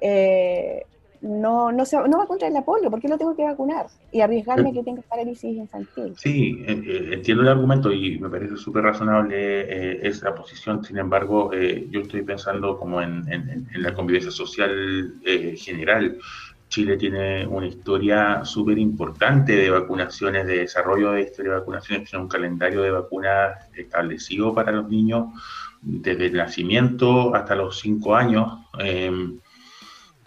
eh, 0.00 0.84
no, 1.20 1.72
no, 1.72 1.84
se, 1.84 1.96
no 1.96 2.18
va 2.18 2.24
a 2.24 2.26
contraer 2.26 2.52
la 2.52 2.64
polio, 2.64 2.90
¿por 2.90 3.00
qué 3.00 3.08
lo 3.08 3.18
tengo 3.18 3.34
que 3.36 3.44
vacunar? 3.44 3.86
Y 4.12 4.20
arriesgarme 4.20 4.70
a 4.70 4.72
que 4.72 4.82
tenga 4.82 5.02
parálisis 5.02 5.56
infantil. 5.56 6.14
Sí, 6.16 6.64
entiendo 6.66 7.42
el 7.42 7.48
argumento 7.48 7.92
y 7.92 8.18
me 8.18 8.28
parece 8.28 8.56
súper 8.56 8.84
razonable 8.84 9.36
eh, 9.36 10.00
esa 10.02 10.34
posición, 10.34 10.84
sin 10.84 10.98
embargo, 10.98 11.52
yo 11.52 12.00
estoy 12.00 12.22
pensando 12.22 12.78
como 12.78 13.02
en, 13.02 13.24
en 13.30 13.82
la 13.82 13.94
convivencia 13.94 14.30
social 14.30 15.14
general. 15.56 16.18
Chile 16.68 16.98
tiene 16.98 17.46
una 17.46 17.66
historia 17.66 18.44
súper 18.44 18.78
importante 18.78 19.56
de 19.56 19.70
vacunaciones, 19.70 20.46
de 20.46 20.58
desarrollo 20.58 21.12
de 21.12 21.22
historia 21.22 21.52
de 21.52 21.58
vacunaciones, 21.60 22.10
tiene 22.10 22.22
un 22.22 22.28
calendario 22.28 22.82
de 22.82 22.90
vacunas 22.90 23.56
establecido 23.74 24.54
para 24.54 24.70
los 24.72 24.86
niños 24.88 25.28
desde 25.80 26.26
el 26.26 26.34
nacimiento 26.34 27.34
hasta 27.34 27.54
los 27.54 27.78
cinco 27.78 28.14
años 28.14 28.52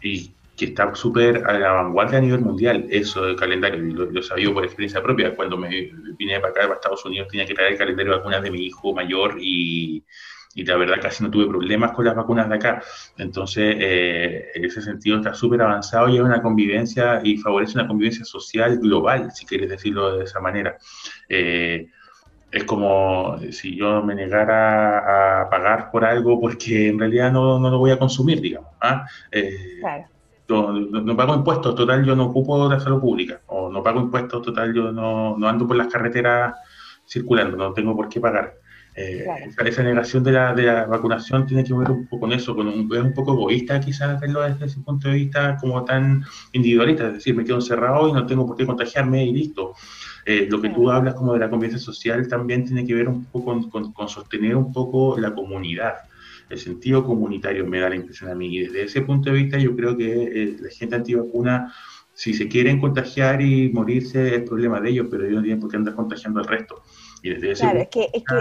y 0.02 0.32
que 0.62 0.72
está 0.72 0.94
súper 0.94 1.44
a 1.50 1.58
la 1.58 1.72
vanguardia 1.72 2.20
a 2.20 2.22
nivel 2.22 2.42
mundial, 2.42 2.86
eso 2.90 3.26
del 3.26 3.36
calendario, 3.36 3.84
y 3.84 3.92
lo, 3.92 4.06
lo 4.06 4.22
sabía 4.22 4.54
por 4.54 4.64
experiencia 4.64 5.02
propia, 5.02 5.36
cuando 5.36 5.58
me 5.58 5.70
vine 6.18 6.40
para 6.40 6.52
acá, 6.52 6.62
para 6.62 6.76
Estados 6.76 7.04
Unidos, 7.06 7.28
tenía 7.30 7.48
que 7.48 7.56
traer 7.56 7.72
el 7.74 7.78
calendario 7.80 8.12
de 8.12 8.18
vacunas 8.20 8.44
de 8.44 8.52
mi 8.52 8.66
hijo 8.68 8.94
mayor 8.94 9.38
y 9.40 10.04
y 10.54 10.66
la 10.66 10.76
verdad 10.76 10.98
casi 11.02 11.24
no 11.24 11.32
tuve 11.32 11.48
problemas 11.48 11.92
con 11.94 12.06
las 12.06 12.16
vacunas 12.16 12.50
de 12.50 12.56
acá. 12.56 12.82
Entonces, 13.18 13.76
eh, 13.80 14.52
en 14.54 14.66
ese 14.66 14.82
sentido 14.82 15.18
está 15.18 15.34
súper 15.34 15.62
avanzado 15.62 16.10
y 16.10 16.18
es 16.18 16.22
una 16.22 16.42
convivencia 16.42 17.22
y 17.24 17.38
favorece 17.38 17.78
una 17.78 17.88
convivencia 17.88 18.26
social 18.26 18.78
global, 18.80 19.32
si 19.32 19.46
quieres 19.46 19.70
decirlo 19.70 20.18
de 20.18 20.26
esa 20.26 20.40
manera. 20.40 20.78
Eh, 21.30 21.88
es 22.52 22.66
como 22.66 23.40
si 23.52 23.78
yo 23.78 24.04
me 24.04 24.14
negara 24.14 25.42
a 25.42 25.50
pagar 25.50 25.90
por 25.90 26.04
algo 26.04 26.40
porque 26.40 26.90
en 26.90 27.00
realidad 27.00 27.32
no, 27.32 27.58
no 27.60 27.70
lo 27.70 27.78
voy 27.78 27.92
a 27.92 28.00
consumir, 28.00 28.42
digamos. 28.42 28.72
¿ah? 28.82 29.06
Eh, 29.32 29.78
claro. 29.80 30.06
No, 30.52 31.16
pago 31.16 31.36
impuestos, 31.36 31.76
total, 31.76 32.04
yo 32.06 32.16
no 32.16 32.26
ocupo 32.26 32.70
la 32.70 32.80
salud 32.80 33.00
pública, 33.00 33.42
o 33.48 33.70
no 33.70 33.82
pago 33.82 34.02
impuestos, 34.02 34.42
total, 34.42 34.74
yo 34.74 34.92
no, 34.92 35.38
no 35.38 35.48
ando 35.48 35.68
por 35.68 35.78
las 35.78 35.88
carreteras 35.88 36.56
circulando, 37.08 37.58
no 37.58 37.74
tengo 37.74 37.96
por 37.96 38.10
qué 38.10 38.20
pagar. 38.20 38.56
Eh, 38.94 39.26
esa, 39.66 39.84
negación 39.84 40.22
de 40.22 40.34
la, 40.34 40.54
de 40.54 40.64
la, 40.64 40.86
vacunación 40.86 41.48
tiene 41.48 41.64
que 41.64 41.74
ver 41.74 41.90
un 41.90 42.08
poco 42.08 42.22
con 42.22 42.34
eso, 42.34 42.54
con 42.54 42.68
un, 42.68 42.90
es 42.94 43.02
un 43.02 43.14
poco 43.14 43.34
egoísta 43.34 43.80
quizás 43.80 44.20
verlo 44.20 44.42
desde 44.42 44.66
ese 44.66 44.82
punto 44.82 45.08
de 45.08 45.14
vista 45.14 45.56
como 45.62 45.86
tan 45.86 46.26
individualista, 46.52 47.08
es 47.08 47.14
decir, 47.14 47.34
me 47.34 47.46
quedo 47.46 47.56
encerrado 47.56 48.10
y 48.10 48.12
no 48.12 48.26
tengo 48.26 48.46
por 48.46 48.58
qué 48.58 48.66
contagiarme 48.66 49.24
y 49.24 49.32
listo. 49.32 49.76
Eh, 50.26 50.48
lo 50.50 50.62
que 50.62 50.70
tú 50.70 50.92
hablas 50.92 51.16
como 51.16 51.34
de 51.34 51.40
la 51.40 51.50
convivencia 51.50 51.80
social 51.80 52.28
también 52.28 52.66
tiene 52.66 52.86
que 52.86 52.94
ver 52.94 53.08
un 53.08 53.26
poco 53.26 53.70
con, 53.70 54.10
sostener 54.10 54.56
un 54.56 54.74
poco 54.74 55.18
la 55.18 55.34
comunidad. 55.34 55.94
El 56.52 56.60
sentido 56.60 57.04
comunitario 57.04 57.66
me 57.66 57.80
da 57.80 57.90
la 57.90 57.96
impresión 57.96 58.30
a 58.30 58.36
mí. 58.36 58.56
Y 58.56 58.60
desde 58.66 58.84
ese 58.84 59.02
punto 59.02 59.32
de 59.32 59.38
vista 59.38 59.58
yo 59.58 59.76
creo 59.76 59.96
que 59.96 60.24
eh, 60.24 60.58
la 60.60 60.70
gente 60.70 60.96
antivacuna, 60.96 61.74
si 62.14 62.34
se 62.34 62.48
quieren 62.48 62.80
contagiar 62.80 63.42
y 63.42 63.70
morirse, 63.70 64.36
es 64.36 64.42
problema 64.42 64.80
de 64.82 64.90
ellos, 64.90 65.08
pero 65.10 65.24
ellos 65.24 65.38
no 65.38 65.42
tienen 65.42 65.60
por 65.60 65.72
qué 65.72 65.78
andar 65.78 65.96
contagiando 65.96 66.42
al 66.42 66.48
resto. 66.48 66.84
Y 67.24 67.30
desde 67.30 67.52
ese 67.52 67.64
claro, 67.64 67.80
es 67.80 67.90
que, 67.90 68.10
es 68.14 68.24
que 68.24 68.36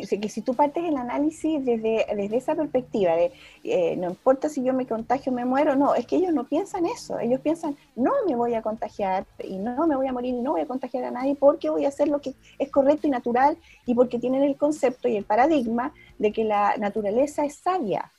Que 0.00 0.28
si 0.28 0.42
tú 0.42 0.54
partes 0.54 0.84
el 0.84 0.96
análisis 0.96 1.64
desde, 1.64 2.06
desde 2.16 2.36
esa 2.36 2.54
perspectiva 2.54 3.14
de 3.14 3.32
eh, 3.64 3.96
no 3.96 4.08
importa 4.08 4.48
si 4.48 4.62
yo 4.62 4.72
me 4.72 4.86
contagio 4.86 5.32
o 5.32 5.34
me 5.34 5.44
muero, 5.44 5.76
no, 5.76 5.94
es 5.94 6.06
que 6.06 6.16
ellos 6.16 6.32
no 6.32 6.44
piensan 6.44 6.86
eso, 6.86 7.18
ellos 7.18 7.40
piensan 7.40 7.76
no 7.96 8.12
me 8.26 8.34
voy 8.34 8.54
a 8.54 8.62
contagiar 8.62 9.26
y 9.42 9.58
no 9.58 9.86
me 9.86 9.96
voy 9.96 10.06
a 10.06 10.12
morir 10.12 10.34
y 10.34 10.42
no 10.42 10.52
voy 10.52 10.62
a 10.62 10.66
contagiar 10.66 11.04
a 11.04 11.10
nadie 11.10 11.34
porque 11.34 11.70
voy 11.70 11.84
a 11.84 11.88
hacer 11.88 12.08
lo 12.08 12.20
que 12.20 12.34
es 12.58 12.70
correcto 12.70 13.06
y 13.06 13.10
natural 13.10 13.58
y 13.86 13.94
porque 13.94 14.18
tienen 14.18 14.42
el 14.42 14.56
concepto 14.56 15.08
y 15.08 15.16
el 15.16 15.24
paradigma 15.24 15.92
de 16.18 16.32
que 16.32 16.44
la 16.44 16.76
naturaleza 16.78 17.44
es 17.44 17.56
sabia 17.56 18.10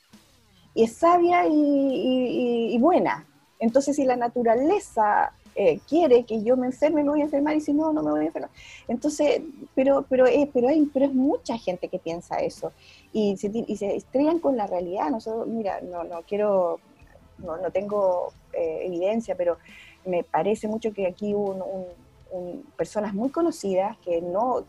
y 0.74 0.84
es 0.84 0.92
sabia 0.92 1.46
y 1.46 2.76
buena. 2.78 3.26
Entonces 3.58 3.96
si 3.96 4.04
la 4.04 4.16
naturaleza 4.16 5.32
eh, 5.56 5.78
quiere 5.88 6.24
que 6.24 6.42
yo 6.42 6.56
me 6.56 6.66
enferme, 6.66 7.04
me 7.04 7.10
voy 7.10 7.20
a 7.20 7.24
enfermar, 7.24 7.56
y 7.56 7.60
si 7.60 7.72
no, 7.72 7.92
no 7.92 8.02
me 8.02 8.10
voy 8.10 8.20
a 8.20 8.26
enfermar. 8.26 8.50
Entonces, 8.88 9.40
pero, 9.74 10.04
pero, 10.08 10.26
eh, 10.26 10.50
pero, 10.52 10.68
hay, 10.68 10.84
pero 10.86 11.06
es 11.06 11.14
mucha 11.14 11.56
gente 11.58 11.88
que 11.88 11.98
piensa 11.98 12.38
eso 12.38 12.72
y 13.12 13.36
se, 13.36 13.50
y 13.54 13.78
estrellan 13.80 14.40
con 14.40 14.56
la 14.56 14.66
realidad. 14.66 15.10
Nosotros, 15.10 15.46
mira, 15.46 15.80
no, 15.80 16.02
no 16.04 16.22
quiero, 16.22 16.80
no, 17.38 17.56
no 17.56 17.70
tengo 17.70 18.32
eh, 18.52 18.80
evidencia, 18.84 19.36
pero 19.36 19.58
me 20.04 20.24
parece 20.24 20.66
mucho 20.66 20.92
que 20.92 21.06
aquí 21.06 21.34
hubo 21.34 21.52
un, 21.52 22.64
personas 22.76 23.14
muy 23.14 23.30
conocidas 23.30 23.96
que 23.98 24.20
no, 24.20 24.64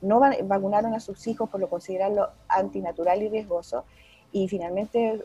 no 0.00 0.20
vacunaron 0.44 0.94
a 0.94 1.00
sus 1.00 1.26
hijos 1.26 1.50
por 1.50 1.60
lo 1.60 1.68
considerarlo 1.68 2.30
antinatural 2.48 3.22
y 3.22 3.28
riesgoso 3.28 3.84
y 4.32 4.48
finalmente 4.48 5.22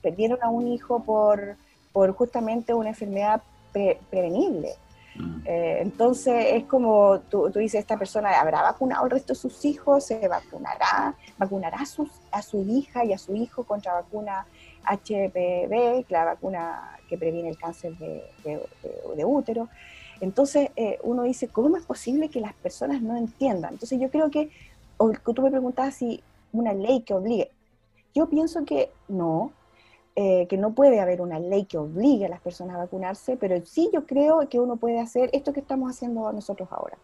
perdieron 0.00 0.42
a 0.42 0.48
un 0.48 0.66
hijo 0.66 1.04
por, 1.04 1.56
por 1.92 2.12
justamente 2.16 2.74
una 2.74 2.88
enfermedad 2.88 3.42
prevenible. 3.72 4.74
Mm. 5.14 5.42
Eh, 5.44 5.78
entonces 5.82 6.46
es 6.52 6.64
como 6.64 7.20
tú, 7.28 7.50
tú, 7.50 7.58
dices, 7.58 7.80
esta 7.80 7.98
persona 7.98 8.40
habrá 8.40 8.62
vacunado 8.62 9.04
al 9.04 9.10
resto 9.10 9.34
de 9.34 9.38
sus 9.38 9.64
hijos, 9.64 10.04
se 10.06 10.26
vacunará, 10.26 11.14
vacunará 11.38 11.78
a, 11.78 11.86
sus, 11.86 12.10
a 12.30 12.42
su 12.42 12.62
hija 12.62 13.04
y 13.04 13.12
a 13.12 13.18
su 13.18 13.34
hijo 13.34 13.64
contra 13.64 13.94
vacuna 13.94 14.46
HPV, 14.84 16.06
la 16.08 16.24
vacuna 16.24 16.98
que 17.08 17.18
previene 17.18 17.50
el 17.50 17.58
cáncer 17.58 17.96
de, 17.98 18.24
de, 18.44 19.24
útero. 19.24 19.68
Entonces 20.20 20.70
eh, 20.76 20.98
uno 21.02 21.24
dice, 21.24 21.48
¿cómo 21.48 21.76
es 21.76 21.84
posible 21.84 22.28
que 22.28 22.40
las 22.40 22.54
personas 22.54 23.02
no 23.02 23.16
entiendan? 23.16 23.74
Entonces 23.74 24.00
yo 24.00 24.10
creo 24.10 24.30
que, 24.30 24.50
o 24.96 25.10
tú 25.10 25.42
me 25.42 25.50
preguntabas 25.50 25.96
si 25.96 26.22
una 26.52 26.72
ley 26.72 27.02
que 27.02 27.14
obligue. 27.14 27.50
Yo 28.14 28.28
pienso 28.28 28.64
que 28.64 28.90
no, 29.08 29.52
eh, 30.14 30.46
que 30.46 30.58
no 30.58 30.74
puede 30.74 31.00
haber 31.00 31.22
una 31.22 31.38
ley 31.38 31.64
que 31.64 31.78
obligue 31.78 32.26
a 32.26 32.28
las 32.28 32.42
personas 32.42 32.76
a 32.76 32.80
vacunarse, 32.80 33.38
pero 33.38 33.64
sí 33.64 33.88
yo 33.94 34.04
creo 34.04 34.46
que 34.46 34.60
uno 34.60 34.76
puede 34.76 35.00
hacer 35.00 35.30
esto 35.32 35.54
que 35.54 35.60
estamos 35.60 35.90
haciendo 35.90 36.30
nosotros 36.34 36.68
ahora. 36.70 36.98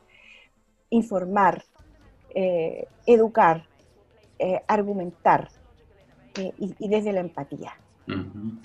Informar, 0.90 1.64
eh, 2.35 2.87
educar, 3.07 3.64
eh, 4.38 4.61
argumentar 4.68 5.49
y, 6.59 6.88
desde 6.88 7.14
la 7.14 7.21
empatía. 7.21 7.73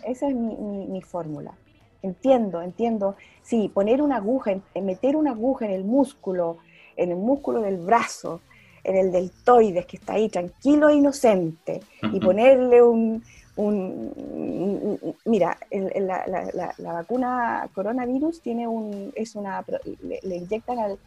Esa 0.06 0.28
es 0.28 0.36
mi, 0.36 1.02
fórmula. 1.02 1.54
Entiendo, 2.02 2.62
entiendo. 2.62 3.16
Sí, 3.42 3.72
poner 3.74 4.02
una 4.02 4.18
aguja, 4.18 4.52
meter 4.76 5.16
una 5.16 5.32
aguja 5.32 5.66
en 5.66 5.72
el 5.72 5.86
músculo, 5.86 6.58
en 6.98 7.12
el 7.12 7.18
músculo 7.18 7.62
del 7.62 7.78
brazo, 7.78 8.42
en 8.84 8.98
el 8.98 9.12
deltoides 9.12 9.86
que 9.86 9.96
está 9.96 10.14
ahí 10.14 10.28
tranquilo 10.28 10.90
e 10.90 10.96
inocente, 10.96 11.80
y 12.12 12.20
ponerle 12.20 12.82
un, 12.84 13.24
un, 13.56 15.16
mira, 15.26 15.58
la, 15.72 16.94
vacuna 16.94 17.70
coronavirus 17.74 18.42
tiene 18.42 18.68
un, 18.68 19.12
es 19.16 19.36
una, 19.36 19.63
le, 20.02 20.36
inyectan 20.36 20.80
al, 20.80 21.00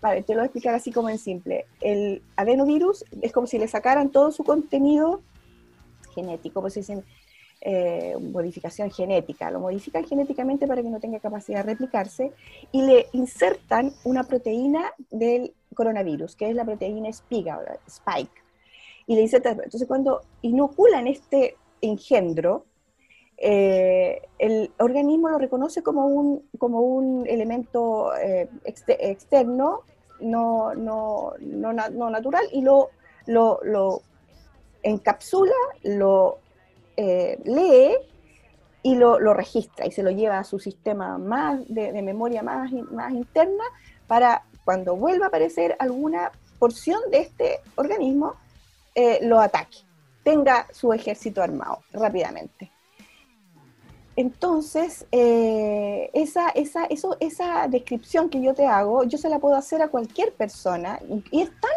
vale, 0.00 0.22
te 0.22 0.34
lo 0.34 0.40
voy 0.40 0.44
a 0.44 0.46
explicar 0.46 0.74
así 0.74 0.92
como 0.92 1.08
en 1.08 1.18
simple, 1.18 1.66
el 1.80 2.22
adenovirus 2.36 3.04
es 3.22 3.32
como 3.32 3.46
si 3.46 3.58
le 3.58 3.68
sacaran 3.68 4.10
todo 4.10 4.30
su 4.30 4.44
contenido 4.44 5.22
genético, 6.14 6.60
pues 6.60 6.74
dicen 6.74 7.04
eh, 7.62 8.14
modificación 8.20 8.90
genética, 8.90 9.50
lo 9.50 9.60
modifican 9.60 10.04
genéticamente 10.04 10.66
para 10.66 10.82
que 10.82 10.90
no 10.90 11.00
tenga 11.00 11.18
capacidad 11.18 11.64
de 11.64 11.72
replicarse 11.72 12.32
y 12.72 12.82
le 12.82 13.06
insertan 13.12 13.92
una 14.04 14.24
proteína 14.24 14.92
del 15.10 15.54
coronavirus, 15.74 16.36
que 16.36 16.50
es 16.50 16.54
la 16.54 16.64
proteína 16.64 17.08
Spike. 17.08 18.42
Y 19.06 19.14
le 19.14 19.22
insertan, 19.22 19.54
entonces 19.54 19.88
cuando 19.88 20.20
inoculan 20.42 21.06
este 21.06 21.56
engendro, 21.80 22.64
eh, 23.38 24.22
el 24.38 24.72
organismo 24.78 25.28
lo 25.28 25.38
reconoce 25.38 25.82
como 25.82 26.06
un, 26.06 26.48
como 26.58 26.80
un 26.80 27.26
elemento 27.26 28.16
eh, 28.16 28.48
externo, 28.64 29.80
no, 30.20 30.74
no, 30.74 31.34
no, 31.40 31.72
no, 31.72 32.10
natural, 32.10 32.46
y 32.52 32.62
lo, 32.62 32.90
lo, 33.26 33.60
lo 33.62 34.00
encapsula, 34.82 35.52
lo 35.82 36.38
eh, 36.96 37.38
lee 37.44 37.96
y 38.82 38.94
lo, 38.94 39.18
lo, 39.20 39.34
registra 39.34 39.86
y 39.86 39.90
se 39.90 40.02
lo 40.02 40.10
lleva 40.10 40.38
a 40.38 40.44
su 40.44 40.58
sistema 40.58 41.18
más 41.18 41.60
de, 41.68 41.92
memoria 42.02 42.42
más, 42.42 42.72
más 42.90 43.12
interna 43.12 43.64
para 44.06 44.44
cuando 44.64 44.96
vuelva 44.96 45.26
a 45.26 45.28
aparecer 45.28 45.76
alguna 45.78 46.32
porción 46.58 47.00
de 47.10 47.18
este 47.18 47.60
organismo, 47.74 48.34
lo 49.20 49.40
ataque 49.40 49.85
tenga 50.26 50.66
su 50.72 50.92
ejército 50.92 51.40
armado 51.40 51.84
rápidamente. 51.92 52.72
Entonces, 54.16 55.06
eh, 55.12 56.10
esa, 56.14 56.48
esa, 56.48 56.86
eso, 56.86 57.16
esa 57.20 57.68
descripción 57.68 58.28
que 58.28 58.42
yo 58.42 58.52
te 58.52 58.66
hago, 58.66 59.04
yo 59.04 59.18
se 59.18 59.28
la 59.28 59.38
puedo 59.38 59.54
hacer 59.54 59.82
a 59.82 59.88
cualquier 59.88 60.32
persona 60.32 60.98
y 61.30 61.42
es 61.42 61.50
tan, 61.60 61.70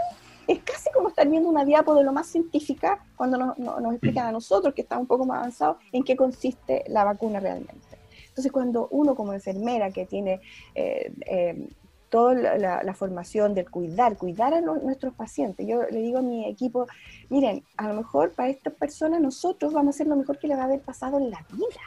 es 0.47 0.63
casi 0.63 0.89
como 0.91 1.09
estar 1.09 1.29
viendo 1.29 1.47
una 1.47 1.63
diapo 1.63 1.93
de 1.93 2.03
lo 2.03 2.12
más 2.12 2.25
científica 2.25 3.05
cuando 3.15 3.38
nos, 3.38 3.59
nos, 3.59 3.91
explican 3.91 4.25
a 4.25 4.31
nosotros, 4.31 4.73
que 4.73 4.81
está 4.81 4.97
un 4.97 5.05
poco 5.05 5.27
más 5.27 5.38
avanzado, 5.38 5.77
en 5.91 6.03
qué 6.03 6.15
consiste 6.15 6.85
la 6.88 7.03
vacuna 7.03 7.39
realmente. 7.39 7.99
Entonces, 8.29 8.51
cuando 8.51 8.88
uno 8.89 9.13
como 9.13 9.31
enfermera 9.33 9.91
que 9.91 10.07
tiene 10.07 10.41
eh, 10.73 11.13
eh, 11.27 11.67
toda 12.10 12.34
la, 12.34 12.93
formación 12.93 13.54
del 13.54 13.69
cuidar, 13.69 14.17
cuidar 14.17 14.54
a 14.54 14.62
nuestros 14.62 15.13
pacientes. 15.13 15.67
Yo 15.67 15.84
le 15.84 16.02
digo 16.02 16.19
a 16.19 16.22
mi 16.22 16.48
equipo, 16.48 16.88
miren, 17.30 17.63
a 17.78 17.88
lo 17.88 17.93
mejor 17.93 18.32
para 18.32 18.50
estas 18.50 18.74
personas 18.74 19.22
nosotros 19.22 19.74
vamos 19.74 19.93
a 19.93 19.95
hacer 19.95 20.08
lo 20.08 20.15
mejor 20.15 20.38
que 20.39 20.48
le 20.48 20.56
va 20.56 20.63
a 20.63 20.65
haber 20.65 20.82
pasado 20.82 21.17
en 21.17 21.30
la 21.30 21.45
vida, 21.52 21.82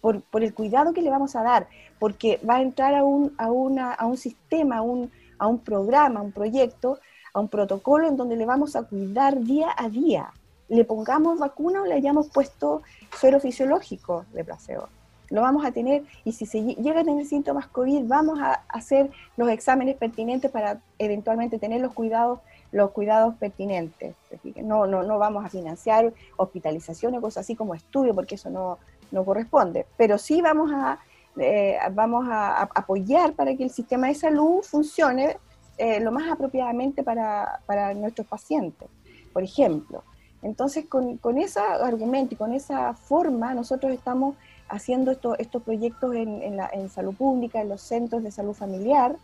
por, 0.00 0.20
por 0.22 0.42
el 0.44 0.54
cuidado 0.54 0.92
que 0.92 1.02
le 1.02 1.10
vamos 1.10 1.36
a 1.36 1.42
dar, 1.42 1.68
porque 1.98 2.40
va 2.48 2.56
a 2.56 2.62
entrar 2.62 2.94
a 2.94 3.04
un, 3.04 3.34
a 3.38 3.50
una, 3.50 3.92
a 3.92 4.06
un 4.06 4.16
sistema, 4.16 4.78
a 4.78 4.82
un, 4.82 5.10
a 5.38 5.46
un 5.46 5.58
programa, 5.58 6.20
a 6.20 6.22
un 6.22 6.32
proyecto, 6.32 6.98
a 7.32 7.40
un 7.40 7.48
protocolo 7.48 8.08
en 8.08 8.16
donde 8.16 8.36
le 8.36 8.46
vamos 8.46 8.76
a 8.76 8.84
cuidar 8.84 9.40
día 9.40 9.68
a 9.76 9.88
día. 9.88 10.32
Le 10.68 10.84
pongamos 10.84 11.38
vacuna 11.38 11.82
o 11.82 11.86
le 11.86 11.94
hayamos 11.94 12.28
puesto 12.28 12.82
suero 13.18 13.40
fisiológico 13.40 14.24
de 14.32 14.44
placebo 14.44 14.88
lo 15.30 15.40
vamos 15.40 15.64
a 15.64 15.72
tener 15.72 16.02
y 16.24 16.32
si 16.32 16.44
se 16.44 16.62
llega 16.62 17.00
a 17.00 17.04
tener 17.04 17.24
síntomas 17.24 17.66
COVID, 17.68 18.04
vamos 18.06 18.40
a 18.40 18.64
hacer 18.68 19.10
los 19.36 19.48
exámenes 19.48 19.96
pertinentes 19.96 20.50
para 20.50 20.80
eventualmente 20.98 21.58
tener 21.58 21.80
los 21.80 21.92
cuidados 21.92 22.40
los 22.72 22.90
cuidados 22.90 23.34
pertinentes. 23.36 24.14
No, 24.56 24.86
no, 24.86 25.02
no 25.02 25.18
vamos 25.18 25.44
a 25.44 25.48
financiar 25.48 26.12
hospitalizaciones 26.36 27.18
o 27.18 27.22
cosas 27.22 27.44
así 27.44 27.56
como 27.56 27.74
estudio, 27.74 28.14
porque 28.14 28.36
eso 28.36 28.50
no, 28.50 28.78
no 29.10 29.24
corresponde, 29.24 29.86
pero 29.96 30.18
sí 30.18 30.40
vamos 30.40 30.70
a, 30.72 30.98
eh, 31.36 31.78
vamos 31.92 32.26
a, 32.28 32.62
apoyar 32.62 33.32
para 33.32 33.56
que 33.56 33.64
el 33.64 33.70
sistema 33.70 34.06
de 34.08 34.14
salud 34.14 34.62
funcione 34.62 35.36
eh, 35.78 36.00
lo 36.00 36.12
más 36.12 36.30
apropiadamente 36.30 37.02
para, 37.02 37.60
para, 37.66 37.94
nuestros 37.94 38.26
pacientes, 38.26 38.88
por 39.32 39.42
ejemplo. 39.42 40.04
Entonces, 40.42 40.86
con, 40.86 41.18
con 41.18 41.38
ese 41.38 41.60
argumento 41.60 42.34
y 42.34 42.36
con 42.36 42.52
esa 42.52 42.94
forma, 42.94 43.52
nosotros 43.54 43.92
estamos 43.92 44.36
haciendo 44.70 45.10
estos 45.10 45.62
proyectos 45.62 46.14
en, 46.14 46.56
la, 46.56 46.70
en, 46.72 46.88
salud 46.88 47.14
pública, 47.14 47.60
en 47.60 47.68
los 47.68 47.82
centros 47.82 48.22
de 48.22 48.30
salud 48.30 48.54
familiar 48.54 49.16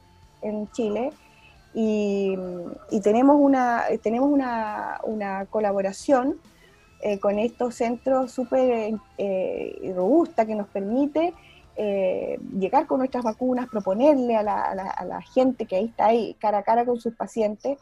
en 0.43 0.71
Chile. 0.73 1.13
Y, 1.73 2.37
tenemos 3.03 3.37
una, 3.39 3.85
tenemos 4.03 4.31
una, 4.31 5.47
colaboración 5.51 6.37
eh, 7.03 7.19
con 7.19 7.39
estos 7.39 7.75
centros 7.75 8.33
súper 8.33 8.95
eh, 9.19 9.93
robusta 9.95 10.47
que 10.47 10.55
nos 10.55 10.67
permite 10.69 11.35
eh, 11.77 12.39
llegar 12.59 12.87
con 12.87 12.99
nuestras 12.99 13.23
vacunas, 13.23 13.69
proponerle 13.69 14.35
a 14.35 14.43
la, 14.43 14.63
a, 14.63 15.05
la, 15.05 15.21
gente 15.21 15.67
que 15.67 15.77
ahí 15.77 15.85
está 15.85 16.07
ahí 16.07 16.35
cara 16.41 16.59
a 16.59 16.63
cara 16.63 16.87
con 16.87 16.99
sus 16.99 17.15
pacientes 17.15 17.79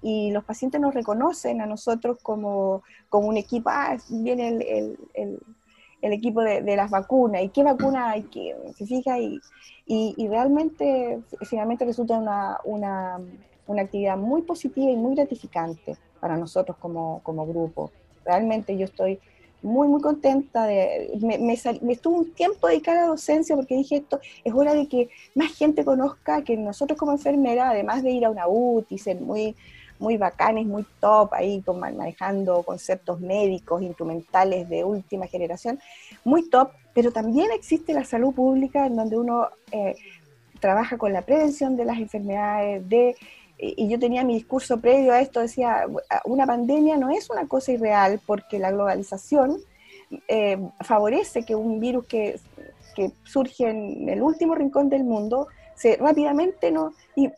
y 0.00 0.30
los 0.30 0.44
pacientes 0.44 0.80
nos 0.80 0.94
reconocen 0.94 1.60
a 1.60 1.66
nosotros 1.66 2.18
como, 2.22 2.82
como 3.08 3.26
un 3.26 3.36
equipo, 3.36 3.68
ah, 3.70 3.96
viene 4.08 4.96
el 5.14 5.40
equipo 6.02 6.42
de, 6.42 6.76
las 6.76 6.90
vacunas 6.90 7.42
y 7.42 7.48
qué 7.50 7.62
vacuna 7.62 8.10
hay 8.10 8.22
que, 8.22 8.56
se 8.76 8.86
fija, 8.86 9.18
y, 9.18 9.40
y, 9.86 10.28
realmente 10.28 11.20
finalmente 11.42 11.84
resulta 11.84 12.18
una, 12.18 12.58
una, 12.64 13.20
una, 13.66 13.82
actividad 13.82 14.16
muy 14.16 14.42
positiva 14.42 14.90
y 14.90 14.96
muy 14.96 15.14
gratificante 15.14 15.96
para 16.20 16.36
nosotros 16.36 16.76
como, 16.78 17.20
como 17.22 17.46
grupo. 17.46 17.90
Realmente 18.24 18.76
yo 18.76 18.86
estoy 18.86 19.20
muy, 19.62 19.88
muy 19.88 20.00
contenta. 20.00 20.66
De, 20.66 21.10
me, 21.20 21.38
me, 21.38 21.56
me, 21.82 21.92
estuve 21.92 22.14
un 22.14 22.32
tiempo 22.32 22.68
dedicada 22.68 22.98
a 22.98 23.02
la 23.02 23.08
docencia 23.08 23.56
porque 23.56 23.76
dije 23.76 23.96
esto, 23.96 24.20
es 24.44 24.52
hora 24.52 24.74
de 24.74 24.88
que 24.88 25.08
más 25.34 25.52
gente 25.52 25.84
conozca 25.84 26.42
que 26.42 26.56
nosotros 26.56 26.98
como 26.98 27.12
enfermera, 27.12 27.70
además 27.70 28.02
de 28.02 28.10
ir 28.10 28.24
a 28.24 28.30
una 28.30 28.48
UTI, 28.48 28.98
ser 28.98 29.20
muy, 29.20 29.54
muy 30.02 30.16
bacanes, 30.16 30.66
muy 30.66 30.84
top, 31.00 31.32
ahí 31.32 31.62
manejando 31.78 32.64
conceptos 32.64 33.20
médicos, 33.20 33.82
instrumentales 33.82 34.68
de 34.68 34.82
última 34.84 35.26
generación, 35.28 35.78
muy 36.24 36.50
top, 36.50 36.72
pero 36.92 37.12
también 37.12 37.50
existe 37.52 37.94
la 37.94 38.04
salud 38.04 38.34
pública 38.34 38.84
en 38.84 38.96
donde 38.96 39.16
uno 39.16 39.48
eh, 39.70 39.94
trabaja 40.60 40.98
con 40.98 41.12
la 41.12 41.22
prevención 41.22 41.76
de 41.76 41.84
las 41.84 41.98
enfermedades, 41.98 42.86
de 42.88 43.14
y 43.64 43.88
yo 43.88 43.96
tenía 43.96 44.24
mi 44.24 44.34
discurso 44.34 44.80
previo 44.80 45.12
a 45.12 45.20
esto, 45.20 45.38
decía, 45.38 45.86
una 46.24 46.46
pandemia 46.46 46.96
no 46.96 47.10
es 47.10 47.30
una 47.30 47.46
cosa 47.46 47.70
irreal 47.70 48.20
porque 48.26 48.58
la 48.58 48.72
globalización 48.72 49.58
eh, 50.26 50.58
favorece 50.80 51.44
que 51.44 51.54
un 51.54 51.78
virus 51.78 52.06
que, 52.06 52.40
que, 52.96 53.12
surge 53.22 53.70
en 53.70 54.08
el 54.08 54.20
último 54.20 54.56
rincón 54.56 54.88
del 54.88 55.04
mundo 55.04 55.46
se 55.76 55.96
rápidamente 55.96 56.72
no... 56.72 56.92
Y 57.14 57.30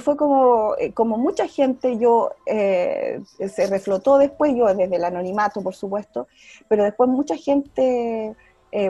fue 0.00 0.16
como, 0.16 0.74
eh, 0.78 0.92
como 0.92 1.16
mucha 1.16 1.46
gente, 1.46 1.98
yo 1.98 2.30
eh, 2.46 3.20
se 3.48 3.66
reflotó 3.68 4.18
después, 4.18 4.54
yo 4.56 4.66
desde 4.74 4.96
el 4.96 5.04
anonimato, 5.04 5.62
por 5.62 5.74
supuesto, 5.74 6.26
pero 6.68 6.84
después 6.84 7.08
mucha 7.08 7.36
gente 7.36 8.34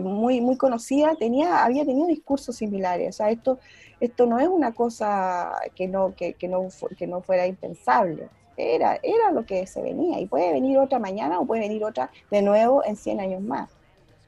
muy, 0.02 0.42
muy 0.42 0.58
conocida 0.58 1.14
tenía, 1.16 1.64
había 1.64 1.86
tenido 1.86 2.06
discursos 2.06 2.54
similares. 2.54 3.08
O 3.08 3.12
sea, 3.12 3.30
esto 3.30 3.58
esto 4.00 4.24
no 4.26 4.38
es 4.38 4.48
una 4.48 4.72
cosa 4.72 5.52
que 5.74 5.86
no, 5.86 6.14
que, 6.16 6.34
no, 6.48 6.68
que 6.96 7.06
no 7.06 7.20
fuera 7.20 7.46
impensable. 7.46 8.28
Era, 8.56 8.98
era 9.02 9.30
lo 9.30 9.46
que 9.46 9.66
se 9.66 9.80
venía 9.80 10.18
y 10.20 10.26
puede 10.26 10.52
venir 10.52 10.78
otra 10.78 10.98
mañana 10.98 11.38
o 11.38 11.46
puede 11.46 11.62
venir 11.62 11.84
otra 11.84 12.10
de 12.30 12.42
nuevo 12.42 12.84
en 12.84 12.96
100 12.96 13.20
años 13.20 13.42
más. 13.42 13.70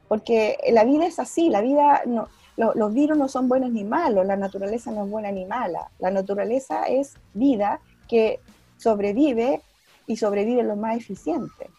Porque 0.08 0.58
la 0.70 0.84
vida 0.84 1.06
es 1.06 1.18
así, 1.18 1.48
la 1.48 1.62
vida, 1.62 2.02
no, 2.06 2.28
los 2.56 2.94
virus 2.94 3.16
no 3.16 3.28
son 3.28 3.48
buenos 3.48 3.70
ni 3.70 3.84
malos, 3.84 4.26
la 4.26 4.36
naturaleza 4.36 4.90
no 4.90 5.04
es 5.04 5.10
buena 5.10 5.32
ni 5.32 5.44
mala, 5.46 5.90
la 5.98 6.10
naturaleza 6.10 6.84
es 6.84 7.14
vida 7.34 7.80
que 8.08 8.40
sobrevive 8.76 9.62
y 10.06 10.16
sobrevive 10.16 10.62
lo 10.62 10.76
más 10.76 10.96
eficiente. 10.96 11.70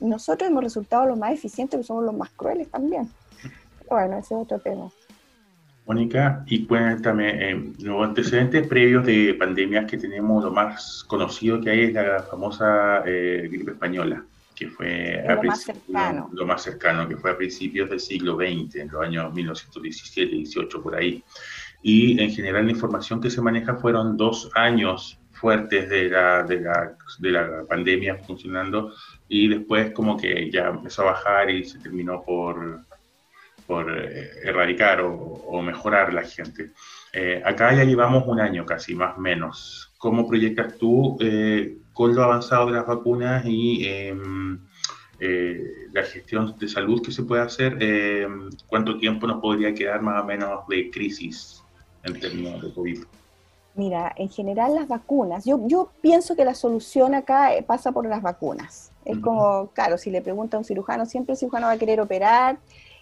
Nosotros 0.00 0.48
hemos 0.48 0.64
resultado 0.64 1.06
los 1.06 1.18
más 1.18 1.32
eficientes, 1.32 1.78
pero 1.78 1.84
somos 1.84 2.04
los 2.04 2.14
más 2.14 2.30
crueles 2.30 2.70
también. 2.70 3.08
bueno, 3.88 4.18
ese 4.18 4.34
es 4.34 4.40
otro 4.40 4.58
tema. 4.58 4.90
Mónica, 5.86 6.42
y 6.46 6.66
cuéntame, 6.66 7.50
eh, 7.50 7.72
los 7.80 8.02
antecedentes 8.02 8.66
previos 8.66 9.04
de 9.04 9.34
pandemias 9.34 9.84
que 9.84 9.98
tenemos, 9.98 10.42
lo 10.42 10.50
más 10.50 11.04
conocido 11.06 11.60
que 11.60 11.70
hay 11.70 11.80
es 11.84 11.92
la 11.92 12.22
famosa 12.22 13.02
eh, 13.04 13.48
gripe 13.50 13.72
española, 13.72 14.24
que 14.54 14.68
fue 14.68 15.22
lo, 15.26 15.42
más 15.42 15.62
cercano. 15.62 16.30
Lo, 16.32 16.46
más 16.46 16.62
cercano, 16.62 17.08
que 17.08 17.16
fue 17.16 17.32
a 17.32 17.36
principios 17.36 17.90
del 17.90 18.00
siglo 18.00 18.36
XX, 18.36 18.76
en 18.76 18.88
los 18.88 19.02
años 19.02 19.32
1917, 19.32 20.36
18, 20.36 20.82
por 20.82 20.94
ahí. 20.94 21.22
Y 21.82 22.20
en 22.22 22.30
general 22.30 22.66
la 22.66 22.72
información 22.72 23.20
que 23.20 23.30
se 23.30 23.40
maneja 23.40 23.74
fueron 23.76 24.16
dos 24.16 24.50
años 24.54 25.18
fuertes 25.32 25.88
de 25.90 26.08
la, 26.08 26.42
de 26.44 26.60
la, 26.60 26.96
de 27.18 27.30
la 27.30 27.64
pandemia 27.68 28.16
funcionando 28.18 28.94
y 29.28 29.48
después 29.48 29.92
como 29.92 30.16
que 30.16 30.50
ya 30.50 30.68
empezó 30.68 31.02
a 31.02 31.12
bajar 31.12 31.50
y 31.50 31.64
se 31.64 31.78
terminó 31.80 32.22
por 32.22 32.84
por 33.66 33.90
eh, 33.90 34.30
erradicar 34.42 35.00
o, 35.02 35.62
mejorar 35.62 36.12
la 36.12 36.22
gente. 36.22 36.72
Eh, 37.12 37.40
acá 37.44 37.74
ya 37.74 37.84
llevamos 37.84 38.24
un 38.26 38.40
año 38.40 38.66
casi, 38.66 38.94
más 38.94 39.16
o 39.16 39.20
menos. 39.20 39.92
¿Cómo 39.98 40.28
proyectas 40.28 40.76
tú 40.78 41.16
eh, 41.20 41.78
con 41.94 42.14
lo 42.14 42.22
avanzado 42.22 42.66
de 42.66 42.72
las 42.72 42.86
vacunas 42.86 43.44
y 43.46 43.86
em, 43.86 44.60
la 45.92 46.02
gestión 46.02 46.54
de 46.58 46.68
salud 46.68 47.00
que 47.00 47.10
se 47.10 47.22
puede 47.22 47.42
hacer? 47.42 47.82
Em, 47.82 48.50
¿Cuánto 48.66 48.98
tiempo 48.98 49.26
nos 49.26 49.40
podría 49.40 49.72
quedar 49.72 50.02
más 50.02 50.22
o 50.22 50.26
menos 50.26 50.68
de 50.68 50.90
crisis 50.90 51.62
en 52.02 52.20
términos 52.20 52.60
de 52.60 52.74
COVID? 52.74 53.04
Mira, 53.76 54.12
en 54.16 54.28
general 54.28 54.74
las 54.74 54.86
vacunas, 54.86 55.44
yo, 55.44 55.60
yo 55.66 55.90
pienso 56.00 56.36
que 56.36 56.44
la 56.44 56.54
solución 56.54 57.14
acá 57.14 57.50
pasa 57.66 57.90
por 57.90 58.06
las 58.06 58.22
vacunas. 58.22 58.92
Es 59.04 59.18
como, 59.18 59.68
claro, 59.72 59.98
si 59.98 60.10
le 60.10 60.22
pregunta 60.22 60.56
a 60.56 60.60
un 60.60 60.64
cirujano, 60.64 61.06
siempre 61.06 61.32
el 61.32 61.38
cirujano 61.38 61.66
va 61.66 61.72
a 61.72 61.78
querer 61.78 62.00
operar 62.00 62.58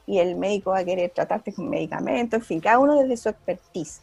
y 0.07 0.19
el 0.19 0.37
médico 0.37 0.71
va 0.71 0.79
a 0.79 0.85
querer 0.85 1.11
tratarte 1.11 1.53
con 1.53 1.69
medicamentos, 1.69 2.41
en 2.41 2.45
fin, 2.45 2.61
cada 2.61 2.79
uno 2.79 2.97
desde 2.97 3.17
su 3.17 3.29
expertise. 3.29 4.03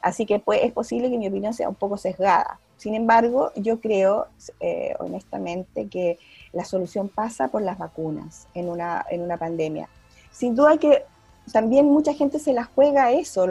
Así 0.00 0.26
que 0.26 0.38
pues, 0.38 0.60
es 0.62 0.72
posible 0.72 1.10
que 1.10 1.18
mi 1.18 1.28
opinión 1.28 1.54
sea 1.54 1.68
un 1.68 1.74
poco 1.74 1.96
sesgada. 1.96 2.58
Sin 2.82 2.96
embargo, 2.96 3.52
yo 3.54 3.80
creo 3.80 4.26
eh, 4.58 4.96
honestamente 4.98 5.86
que 5.86 6.18
la 6.52 6.64
solución 6.64 7.08
pasa 7.08 7.46
por 7.46 7.62
las 7.62 7.78
vacunas 7.78 8.48
en 8.54 8.68
una, 8.68 9.06
en 9.08 9.22
una 9.22 9.36
pandemia. 9.36 9.88
Sin 10.32 10.56
duda 10.56 10.76
que 10.78 11.04
también 11.52 11.86
mucha 11.86 12.12
gente 12.12 12.40
se 12.40 12.52
la 12.52 12.64
juega 12.64 13.04
a 13.04 13.12
eso. 13.12 13.46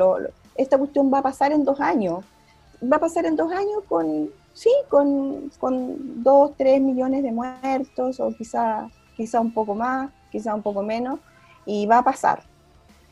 esta 0.58 0.78
cuestión 0.78 1.13
va 1.13 1.20
a 1.20 1.22
pasar 1.22 1.54
en 1.54 1.63
dos 1.63 1.80
años. 1.80 2.26
Va 2.84 2.98
a 2.98 3.00
pasar 3.00 3.26
en 3.26 3.38
dos 3.38 3.50
años 3.54 3.84
con, 3.88 4.30
sí, 4.54 4.70
con, 4.89 5.50
con 5.62 6.22
dos, 6.22 6.52
tres 6.58 6.82
millones 6.82 7.24
de 7.24 7.32
muertos 7.32 8.20
o 8.20 8.36
quizá, 8.36 8.89
quizá 9.15 9.39
un 9.39 9.54
poco 9.54 9.76
más, 9.76 10.12
quizá 10.30 10.54
un 10.54 10.62
poco 10.62 10.84
menos 10.84 11.22
y 11.65 11.86
va 11.86 12.00
a 12.00 12.04
pasar. 12.04 12.44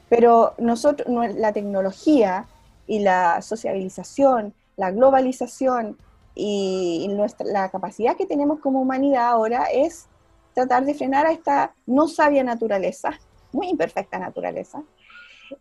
Pero 0.10 0.53
nosotros, 0.58 1.08
la 1.38 1.53
tecnología 1.53 2.45
y 2.88 2.99
la 2.99 3.41
sociabilización, 3.41 4.53
la 4.75 4.91
globalización 4.91 5.95
y 6.36 7.08
nuestra, 7.10 7.46
la 7.46 7.70
capacidad 7.70 8.15
que 8.15 8.26
tenemos 8.26 8.60
como 8.60 8.82
humanidad 8.82 9.28
ahora 9.28 9.65
es 9.74 10.08
tratar 10.54 10.86
de 10.86 10.94
frenar 10.94 11.26
a 11.26 11.32
esta 11.32 11.74
no 11.86 12.08
sabia 12.08 12.44
naturaleza, 12.44 13.12
muy 13.52 13.70
imperfecta 13.70 14.20
naturaleza, 14.20 14.84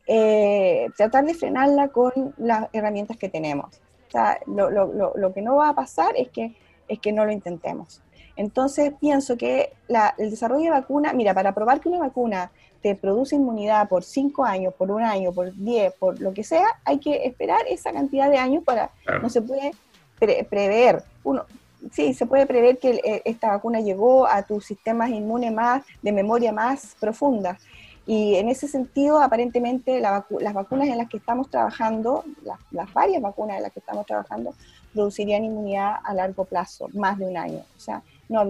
eh, 0.07 0.89
tratar 0.97 1.25
de 1.25 1.35
frenarla 1.35 1.89
con 1.89 2.35
las 2.37 2.69
herramientas 2.73 3.17
que 3.17 3.29
tenemos. 3.29 3.81
O 4.09 4.11
sea, 4.11 4.39
lo, 4.47 4.71
lo, 4.71 5.13
lo, 5.15 5.35
que 5.35 5.43
no 5.43 5.57
va 5.57 5.71
a 5.71 5.75
pasar 5.75 6.15
es 6.17 6.29
que, 6.31 6.55
es 6.89 6.99
que 6.99 7.13
no 7.13 7.25
lo 7.25 7.33
intentemos. 7.33 8.01
Entonces 8.37 8.93
pienso 9.01 9.37
que 9.37 9.73
el 10.17 10.31
desarrollo 10.31 10.65
de 10.65 10.71
vacuna, 10.71 11.13
mira, 11.13 11.35
para 11.35 11.53
probar 11.53 11.81
que 11.81 11.89
una 11.89 11.99
vacuna 11.99 12.53
te 12.81 12.95
produce 12.95 13.35
inmunidad 13.35 13.89
por 13.89 14.05
cinco 14.05 14.45
años, 14.45 14.73
por 14.75 14.91
un 14.91 15.03
año, 15.03 15.33
por 15.33 15.53
diez, 15.55 15.93
por 15.95 16.21
lo 16.21 16.33
que 16.33 16.45
sea, 16.45 16.67
hay 16.85 16.99
que 16.99 17.27
esperar 17.27 17.61
esa 17.69 17.93
cantidad 17.93 18.31
de 18.31 18.39
años 18.39 18.63
para, 18.65 18.93
no 19.21 19.29
se 19.29 19.43
puede 19.43 19.73
prever, 20.19 21.05
uno, 21.25 21.45
sí, 21.93 22.15
se 22.15 22.27
puede 22.27 22.47
prever 22.47 22.79
que 22.79 23.01
eh, 23.05 23.23
esta 23.25 23.49
vacuna 23.49 23.81
llegó 23.81 24.27
a 24.27 24.43
tus 24.43 24.65
sistemas 24.65 25.11
inmunes 25.11 25.53
más, 25.53 25.83
de 26.03 26.13
memoria 26.13 26.53
más 26.53 26.97
profunda. 27.01 27.59
Y 28.07 28.37
en 28.37 28.49
ese 28.49 28.69
sentido, 28.69 29.21
aparentemente, 29.21 30.01
las 30.01 30.55
vacunas 30.55 30.89
en 30.89 30.97
las 30.97 31.11
que 31.11 31.19
estamos 31.19 31.51
trabajando, 31.51 32.25
las 32.71 32.93
varias 32.95 33.21
vacunas 33.21 33.59
en 33.59 33.65
las 33.65 33.73
que 33.73 33.81
estamos 33.81 34.07
trabajando, 34.07 34.55
producirían 34.95 35.45
inmunidad 35.45 35.97
a 36.03 36.15
largo 36.15 36.47
plazo, 36.47 36.89
más 36.95 37.19
de 37.19 37.27
un 37.27 37.37
año. 37.37 37.59
O 37.77 37.81
sea, 37.81 38.03
no, 38.31 38.47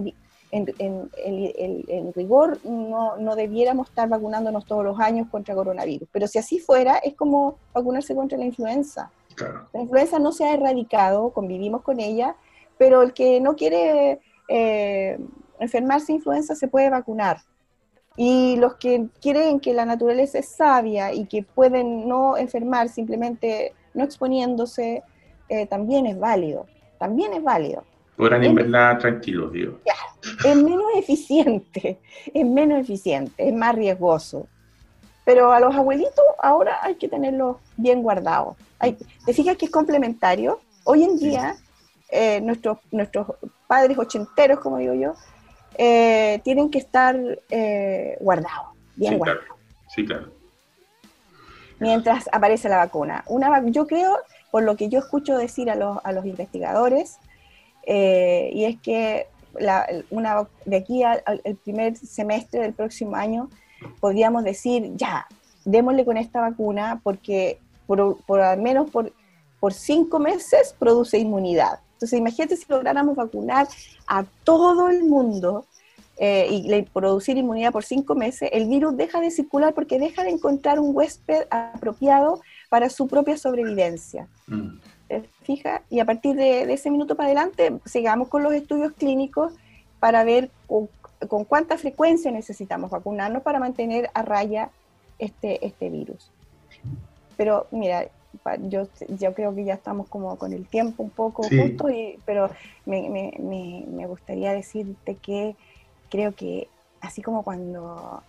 en, 0.52 2.12
rigor 2.14 2.58
no, 2.64 3.16
no, 3.16 3.34
debiéramos 3.34 3.88
estar 3.88 4.08
vacunándonos 4.08 4.64
todos 4.64 4.84
los 4.84 5.00
años 5.00 5.26
contra 5.28 5.56
coronavirus. 5.56 6.08
Pero 6.12 6.28
si 6.28 6.38
así 6.38 6.60
fuera, 6.60 6.98
es 6.98 7.14
como 7.14 7.56
vacunarse 7.74 8.14
contra 8.14 8.38
la 8.38 8.44
influenza. 8.44 9.10
La 9.72 9.80
influenza 9.80 10.18
no 10.18 10.32
se 10.32 10.44
ha 10.44 10.54
erradicado, 10.54 11.30
convivimos 11.30 11.82
con 11.82 12.00
ella, 12.00 12.36
pero 12.76 13.02
el 13.02 13.12
que 13.12 13.40
no 13.40 13.56
quiere 13.56 14.20
eh, 14.48 15.18
enfermarse 15.58 16.12
de 16.12 16.16
influenza 16.16 16.54
se 16.54 16.68
puede 16.68 16.90
vacunar. 16.90 17.38
Y 18.16 18.56
los 18.56 18.74
que 18.76 19.06
creen 19.22 19.60
que 19.60 19.72
la 19.72 19.84
naturaleza 19.84 20.38
es 20.38 20.48
sabia 20.48 21.12
y 21.12 21.26
que 21.26 21.42
pueden 21.42 22.08
no 22.08 22.36
enfermar 22.36 22.88
simplemente 22.88 23.74
no 23.94 24.04
exponiéndose, 24.04 25.02
eh, 25.48 25.66
también 25.66 26.06
es 26.06 26.18
válido. 26.18 26.66
También 26.98 27.32
es 27.32 27.42
válido. 27.42 27.84
Podrán 28.16 28.42
invernar 28.44 28.98
tranquilos, 28.98 29.52
digo. 29.52 29.78
es 30.44 30.56
menos 30.56 30.86
eficiente, 30.96 32.00
es 32.34 32.44
menos 32.44 32.80
eficiente, 32.80 33.48
es 33.48 33.54
más 33.54 33.74
riesgoso. 33.74 34.48
Pero 35.28 35.52
a 35.52 35.60
los 35.60 35.76
abuelitos 35.76 36.24
ahora 36.38 36.78
hay 36.80 36.94
que 36.94 37.06
tenerlos 37.06 37.58
bien 37.76 38.02
guardados. 38.02 38.56
¿Te 39.26 39.34
fijas 39.34 39.58
que 39.58 39.66
es 39.66 39.70
complementario? 39.70 40.58
Hoy 40.84 41.02
en 41.02 41.18
día, 41.18 41.54
eh, 42.08 42.40
nuestros, 42.40 42.78
nuestros 42.92 43.26
padres 43.66 43.98
ochenteros, 43.98 44.58
como 44.60 44.78
digo 44.78 44.94
yo, 44.94 45.12
eh, 45.76 46.40
tienen 46.44 46.70
que 46.70 46.78
estar 46.78 47.14
eh, 47.50 48.16
guardados, 48.20 48.68
bien 48.96 49.18
guardados. 49.18 49.44
Sí, 49.94 50.06
claro. 50.06 50.32
Mientras 51.78 52.26
aparece 52.32 52.70
la 52.70 52.78
vacuna. 52.78 53.22
Una, 53.26 53.62
yo 53.66 53.86
creo, 53.86 54.16
por 54.50 54.62
lo 54.62 54.76
que 54.76 54.88
yo 54.88 54.98
escucho 54.98 55.36
decir 55.36 55.68
a 55.68 55.74
los, 55.74 55.98
a 56.04 56.12
los 56.12 56.24
investigadores, 56.24 57.18
eh, 57.86 58.48
y 58.54 58.64
es 58.64 58.80
que 58.80 59.26
una, 60.08 60.48
de 60.64 60.76
aquí 60.78 61.02
al, 61.02 61.22
primer 61.64 61.98
semestre 61.98 62.60
del 62.60 62.72
próximo 62.72 63.14
año 63.14 63.50
podríamos 64.00 64.44
decir, 64.44 64.92
ya, 64.96 65.26
démosle 65.64 66.04
con 66.04 66.16
esta 66.16 66.40
vacuna 66.40 67.00
porque 67.02 67.58
por, 67.86 68.22
por 68.24 68.40
al 68.40 68.60
menos 68.60 68.90
por, 68.90 69.12
por 69.60 69.72
cinco 69.72 70.18
meses 70.18 70.74
produce 70.78 71.18
inmunidad. 71.18 71.80
Entonces, 71.94 72.18
imagínate 72.18 72.56
si 72.56 72.64
lográramos 72.68 73.16
vacunar 73.16 73.66
a 74.06 74.24
todo 74.44 74.88
el 74.88 75.02
mundo 75.04 75.66
eh, 76.20 76.48
y 76.50 76.82
producir 76.82 77.36
inmunidad 77.36 77.72
por 77.72 77.84
cinco 77.84 78.16
meses, 78.16 78.50
el 78.52 78.68
virus 78.68 78.96
deja 78.96 79.20
de 79.20 79.30
circular 79.30 79.72
porque 79.72 80.00
deja 80.00 80.24
de 80.24 80.30
encontrar 80.30 80.80
un 80.80 80.94
huésped 80.96 81.46
apropiado 81.50 82.40
para 82.68 82.90
su 82.90 83.06
propia 83.06 83.36
sobrevivencia. 83.36 84.28
Mm. 84.48 84.78
Fija, 85.42 85.82
y 85.88 86.00
a 86.00 86.04
partir 86.04 86.34
de, 86.34 86.72
ese 86.72 86.90
minuto 86.90 87.14
para 87.14 87.28
adelante, 87.28 87.78
sigamos 87.84 88.28
con 88.28 88.42
los 88.42 88.52
estudios 88.52 88.92
clínicos 88.92 89.52
para 90.00 90.24
ver 90.24 90.50
con, 90.66 90.88
con, 91.26 91.44
cuánta 91.44 91.76
frecuencia 91.78 92.30
necesitamos 92.30 92.90
vacunarnos 92.90 93.42
para 93.42 93.58
mantener 93.58 94.10
a 94.14 94.22
raya 94.22 94.70
este, 95.18 95.64
este 95.66 95.90
virus. 95.90 96.30
Pero 97.36 97.66
mira, 97.70 98.08
yo, 98.62 98.88
yo 99.08 99.34
creo 99.34 99.54
que 99.54 99.64
ya 99.64 99.74
estamos 99.74 100.08
como 100.08 100.36
con 100.36 100.52
el 100.52 100.66
tiempo 100.66 101.02
un 101.02 101.10
poco 101.10 101.42
justo, 101.42 101.90
y, 101.90 102.18
pero 102.24 102.50
me, 102.86 103.08
me, 103.08 103.84
me, 103.88 104.06
gustaría 104.06 104.52
decirte 104.52 105.16
que 105.16 105.56
creo 106.10 106.34
que 106.34 106.68
así 107.00 107.22
como 107.22 107.42
cuando 107.42 108.22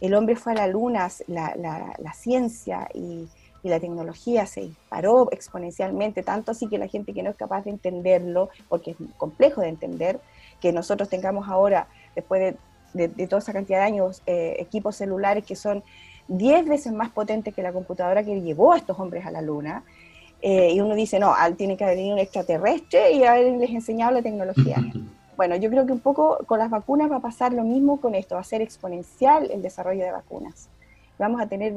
el 0.00 0.14
hombre 0.14 0.36
fue 0.36 0.52
a 0.52 0.56
la 0.56 0.66
luna, 0.66 1.08
la, 1.26 1.54
la, 1.56 1.94
la 1.98 2.12
ciencia 2.12 2.88
y, 2.94 3.28
y, 3.62 3.68
la 3.68 3.80
tecnología 3.80 4.46
se 4.46 4.62
disparó 4.62 5.28
exponencialmente, 5.32 6.22
tanto 6.22 6.52
así 6.52 6.68
que 6.68 6.78
la 6.78 6.88
gente 6.88 7.12
que 7.12 7.22
no 7.22 7.30
es 7.30 7.36
capaz 7.36 7.62
de 7.62 7.70
entenderlo, 7.70 8.50
porque 8.68 8.92
es 8.92 8.96
complejo 9.16 9.62
de 9.62 9.68
entender, 9.68 10.20
que 10.60 10.72
nosotros 10.72 11.08
tengamos 11.08 11.48
ahora, 11.48 11.88
después 12.16 12.56
de, 12.94 13.08
de, 13.08 13.26
toda 13.26 13.38
esa 13.38 13.52
cantidad 13.52 13.78
de 13.78 13.84
años, 13.84 14.22
eh, 14.26 14.56
equipos 14.58 14.96
celulares 14.96 15.44
que 15.44 15.54
son 15.54 15.84
10 16.28 16.68
veces 16.68 16.92
más 16.92 17.10
potente 17.10 17.52
que 17.52 17.62
la 17.62 17.72
computadora 17.72 18.24
que 18.24 18.40
llevó 18.40 18.72
a 18.72 18.78
estos 18.78 18.98
hombres 18.98 19.24
a 19.26 19.30
la 19.30 19.42
luna. 19.42 19.84
Eh, 20.42 20.72
y 20.72 20.80
uno 20.80 20.94
dice, 20.94 21.18
no, 21.18 21.34
tiene 21.56 21.76
que 21.76 21.84
haber 21.84 21.96
venido 21.96 22.14
un 22.14 22.20
extraterrestre 22.20 23.12
y 23.12 23.24
haberles 23.24 23.70
enseñado 23.70 24.12
la 24.12 24.22
tecnología. 24.22 24.76
bueno, 25.36 25.56
yo 25.56 25.70
creo 25.70 25.86
que 25.86 25.92
un 25.92 26.00
poco 26.00 26.38
con 26.46 26.58
las 26.58 26.70
vacunas 26.70 27.10
va 27.10 27.16
a 27.16 27.20
pasar 27.20 27.52
lo 27.52 27.62
mismo 27.62 28.00
con 28.00 28.14
esto, 28.14 28.34
va 28.34 28.42
a 28.42 28.44
ser 28.44 28.62
exponencial 28.62 29.50
el 29.50 29.62
desarrollo 29.62 30.04
de 30.04 30.12
vacunas. 30.12 30.68
Vamos 31.18 31.40
a 31.40 31.46
tener 31.46 31.72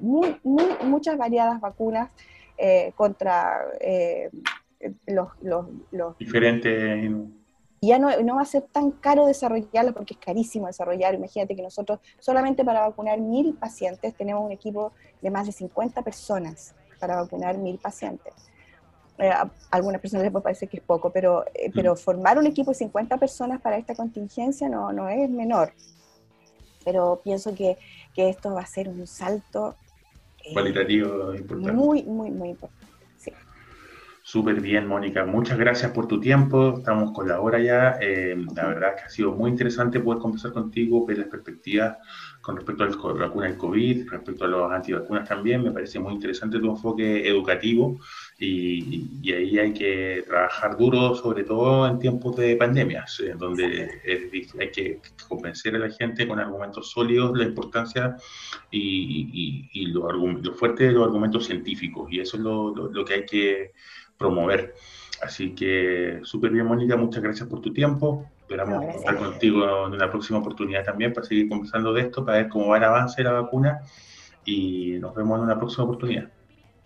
muy, 0.00 0.36
muy, 0.44 0.64
muchas 0.84 1.18
variadas 1.18 1.60
vacunas 1.60 2.10
eh, 2.56 2.92
contra 2.94 3.60
eh, 3.80 4.30
los, 5.06 5.28
los, 5.42 5.66
los, 5.90 6.16
diferentes 6.18 7.10
ya 7.86 7.98
no, 7.98 8.16
no, 8.22 8.36
va 8.36 8.42
a 8.42 8.46
ser 8.46 8.62
tan 8.62 8.90
caro 8.92 9.26
desarrollarlo 9.26 9.92
porque 9.92 10.14
es 10.14 10.20
carísimo 10.20 10.66
desarrollar. 10.66 11.14
Imagínate 11.14 11.56
que 11.56 11.62
nosotros 11.62 11.98
solamente 12.18 12.64
para 12.64 12.80
vacunar 12.80 13.20
mil 13.20 13.54
pacientes 13.54 14.14
tenemos 14.14 14.44
un 14.44 14.52
equipo 14.52 14.92
de 15.20 15.30
más 15.30 15.46
de 15.46 15.52
50 15.52 16.02
personas 16.02 16.74
para 17.00 17.16
vacunar 17.16 17.58
mil 17.58 17.78
pacientes. 17.78 18.32
Eh, 19.18 19.28
a 19.28 19.48
algunas 19.70 20.00
personas 20.00 20.24
les 20.24 20.32
puede 20.32 20.42
parecer 20.42 20.68
que 20.68 20.78
es 20.78 20.82
poco, 20.82 21.10
pero, 21.10 21.44
eh, 21.54 21.70
pero 21.72 21.94
formar 21.94 22.38
un 22.38 22.46
equipo 22.46 22.72
de 22.72 22.76
50 22.76 23.16
personas 23.18 23.60
para 23.60 23.76
esta 23.76 23.94
contingencia 23.94 24.68
no, 24.68 24.92
no 24.92 25.08
es 25.08 25.28
menor. 25.30 25.72
Pero 26.84 27.20
pienso 27.22 27.54
que, 27.54 27.78
que 28.14 28.28
esto 28.28 28.54
va 28.54 28.62
a 28.62 28.66
ser 28.66 28.88
un 28.88 29.06
salto 29.06 29.76
eh, 30.44 30.52
cualitativo 30.52 31.34
importante. 31.34 31.72
Muy, 31.72 32.02
muy, 32.02 32.30
muy 32.30 32.50
importante. 32.50 32.93
Súper 34.34 34.60
bien, 34.60 34.88
Mónica. 34.88 35.24
Muchas 35.24 35.56
gracias 35.56 35.92
por 35.92 36.08
tu 36.08 36.18
tiempo. 36.18 36.78
Estamos 36.78 37.12
con 37.12 37.28
la 37.28 37.38
hora 37.38 37.60
ya. 37.60 37.98
Eh, 38.00 38.34
la 38.56 38.66
verdad 38.66 38.94
es 38.96 39.00
que 39.00 39.06
ha 39.06 39.08
sido 39.08 39.30
muy 39.30 39.48
interesante 39.48 40.00
poder 40.00 40.20
conversar 40.20 40.52
contigo, 40.52 41.06
ver 41.06 41.18
las 41.18 41.28
perspectivas 41.28 41.98
con 42.40 42.56
respecto 42.56 42.82
a 42.82 42.88
la 42.88 43.26
vacuna 43.26 43.46
del 43.46 43.56
COVID, 43.56 44.08
respecto 44.10 44.44
a 44.44 44.48
los 44.48 44.72
antivacunas 44.72 45.28
también. 45.28 45.62
Me 45.62 45.70
parece 45.70 46.00
muy 46.00 46.14
interesante 46.14 46.58
tu 46.58 46.68
enfoque 46.68 47.28
educativo 47.28 48.00
y, 48.36 49.32
ahí 49.32 49.56
hay 49.56 49.72
que 49.72 50.24
trabajar 50.26 50.76
duro, 50.76 51.14
sobre 51.14 51.44
todo 51.44 51.86
en 51.86 52.00
tiempos 52.00 52.34
de 52.34 52.56
pandemias, 52.56 53.20
en 53.20 53.38
donde 53.38 53.88
hay 54.58 54.70
que 54.72 55.00
convencer 55.28 55.76
a 55.76 55.78
la 55.78 55.90
gente 55.90 56.26
con 56.26 56.40
argumentos 56.40 56.90
sólidos 56.90 57.38
la 57.38 57.44
importancia 57.44 58.16
y, 58.72 59.86
lo, 59.92 60.10
lo, 60.10 60.54
fuerte 60.54 60.88
de 60.88 60.92
los 60.92 61.04
argumentos 61.04 61.46
científicos. 61.46 62.08
Y 62.10 62.18
eso 62.18 62.36
es 62.36 62.42
lo 62.42 63.04
que 63.04 63.14
hay 63.14 63.26
que 63.26 63.72
promover. 64.18 64.74
Así 65.22 65.54
que 65.54 66.20
súper 66.22 66.50
bien, 66.50 66.66
Mónica, 66.66 66.96
muchas 66.96 67.22
gracias 67.22 67.48
por 67.48 67.60
tu 67.60 67.72
tiempo. 67.72 68.26
Esperamos 68.40 68.94
estar 68.94 69.16
contigo 69.16 69.86
en 69.86 69.94
una 69.94 70.10
próxima 70.10 70.38
oportunidad 70.38 70.84
también 70.84 71.12
para 71.12 71.26
seguir 71.26 71.48
conversando 71.48 71.92
de 71.94 72.02
esto, 72.02 72.24
para 72.24 72.38
ver 72.38 72.48
cómo 72.48 72.68
va 72.68 72.76
el 72.76 72.84
avance 72.84 73.22
de 73.22 73.24
la 73.24 73.40
vacuna 73.40 73.80
y 74.44 74.98
nos 75.00 75.14
vemos 75.14 75.38
en 75.38 75.44
una 75.44 75.58
próxima 75.58 75.84
oportunidad. 75.84 76.28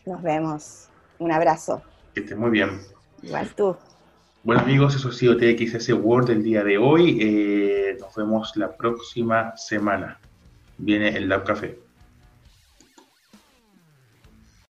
Nos 0.06 0.22
vemos. 0.22 0.88
Un 1.18 1.32
abrazo. 1.32 1.82
Que 2.14 2.20
estés 2.20 2.38
muy 2.38 2.50
bien. 2.50 2.80
Igual 3.22 3.48
tú. 3.56 3.76
Bueno 4.44 4.62
amigos, 4.62 4.94
eso 4.94 5.08
ha 5.08 5.12
sido 5.12 5.36
TXS 5.36 5.90
World 5.94 6.30
el 6.30 6.42
día 6.44 6.62
de 6.62 6.78
hoy. 6.78 7.18
Eh, 7.20 7.96
nos 8.00 8.14
vemos 8.14 8.56
la 8.56 8.76
próxima 8.76 9.56
semana. 9.56 10.20
Viene 10.78 11.08
el 11.08 11.28
Lab 11.28 11.44
Café. 11.44 11.87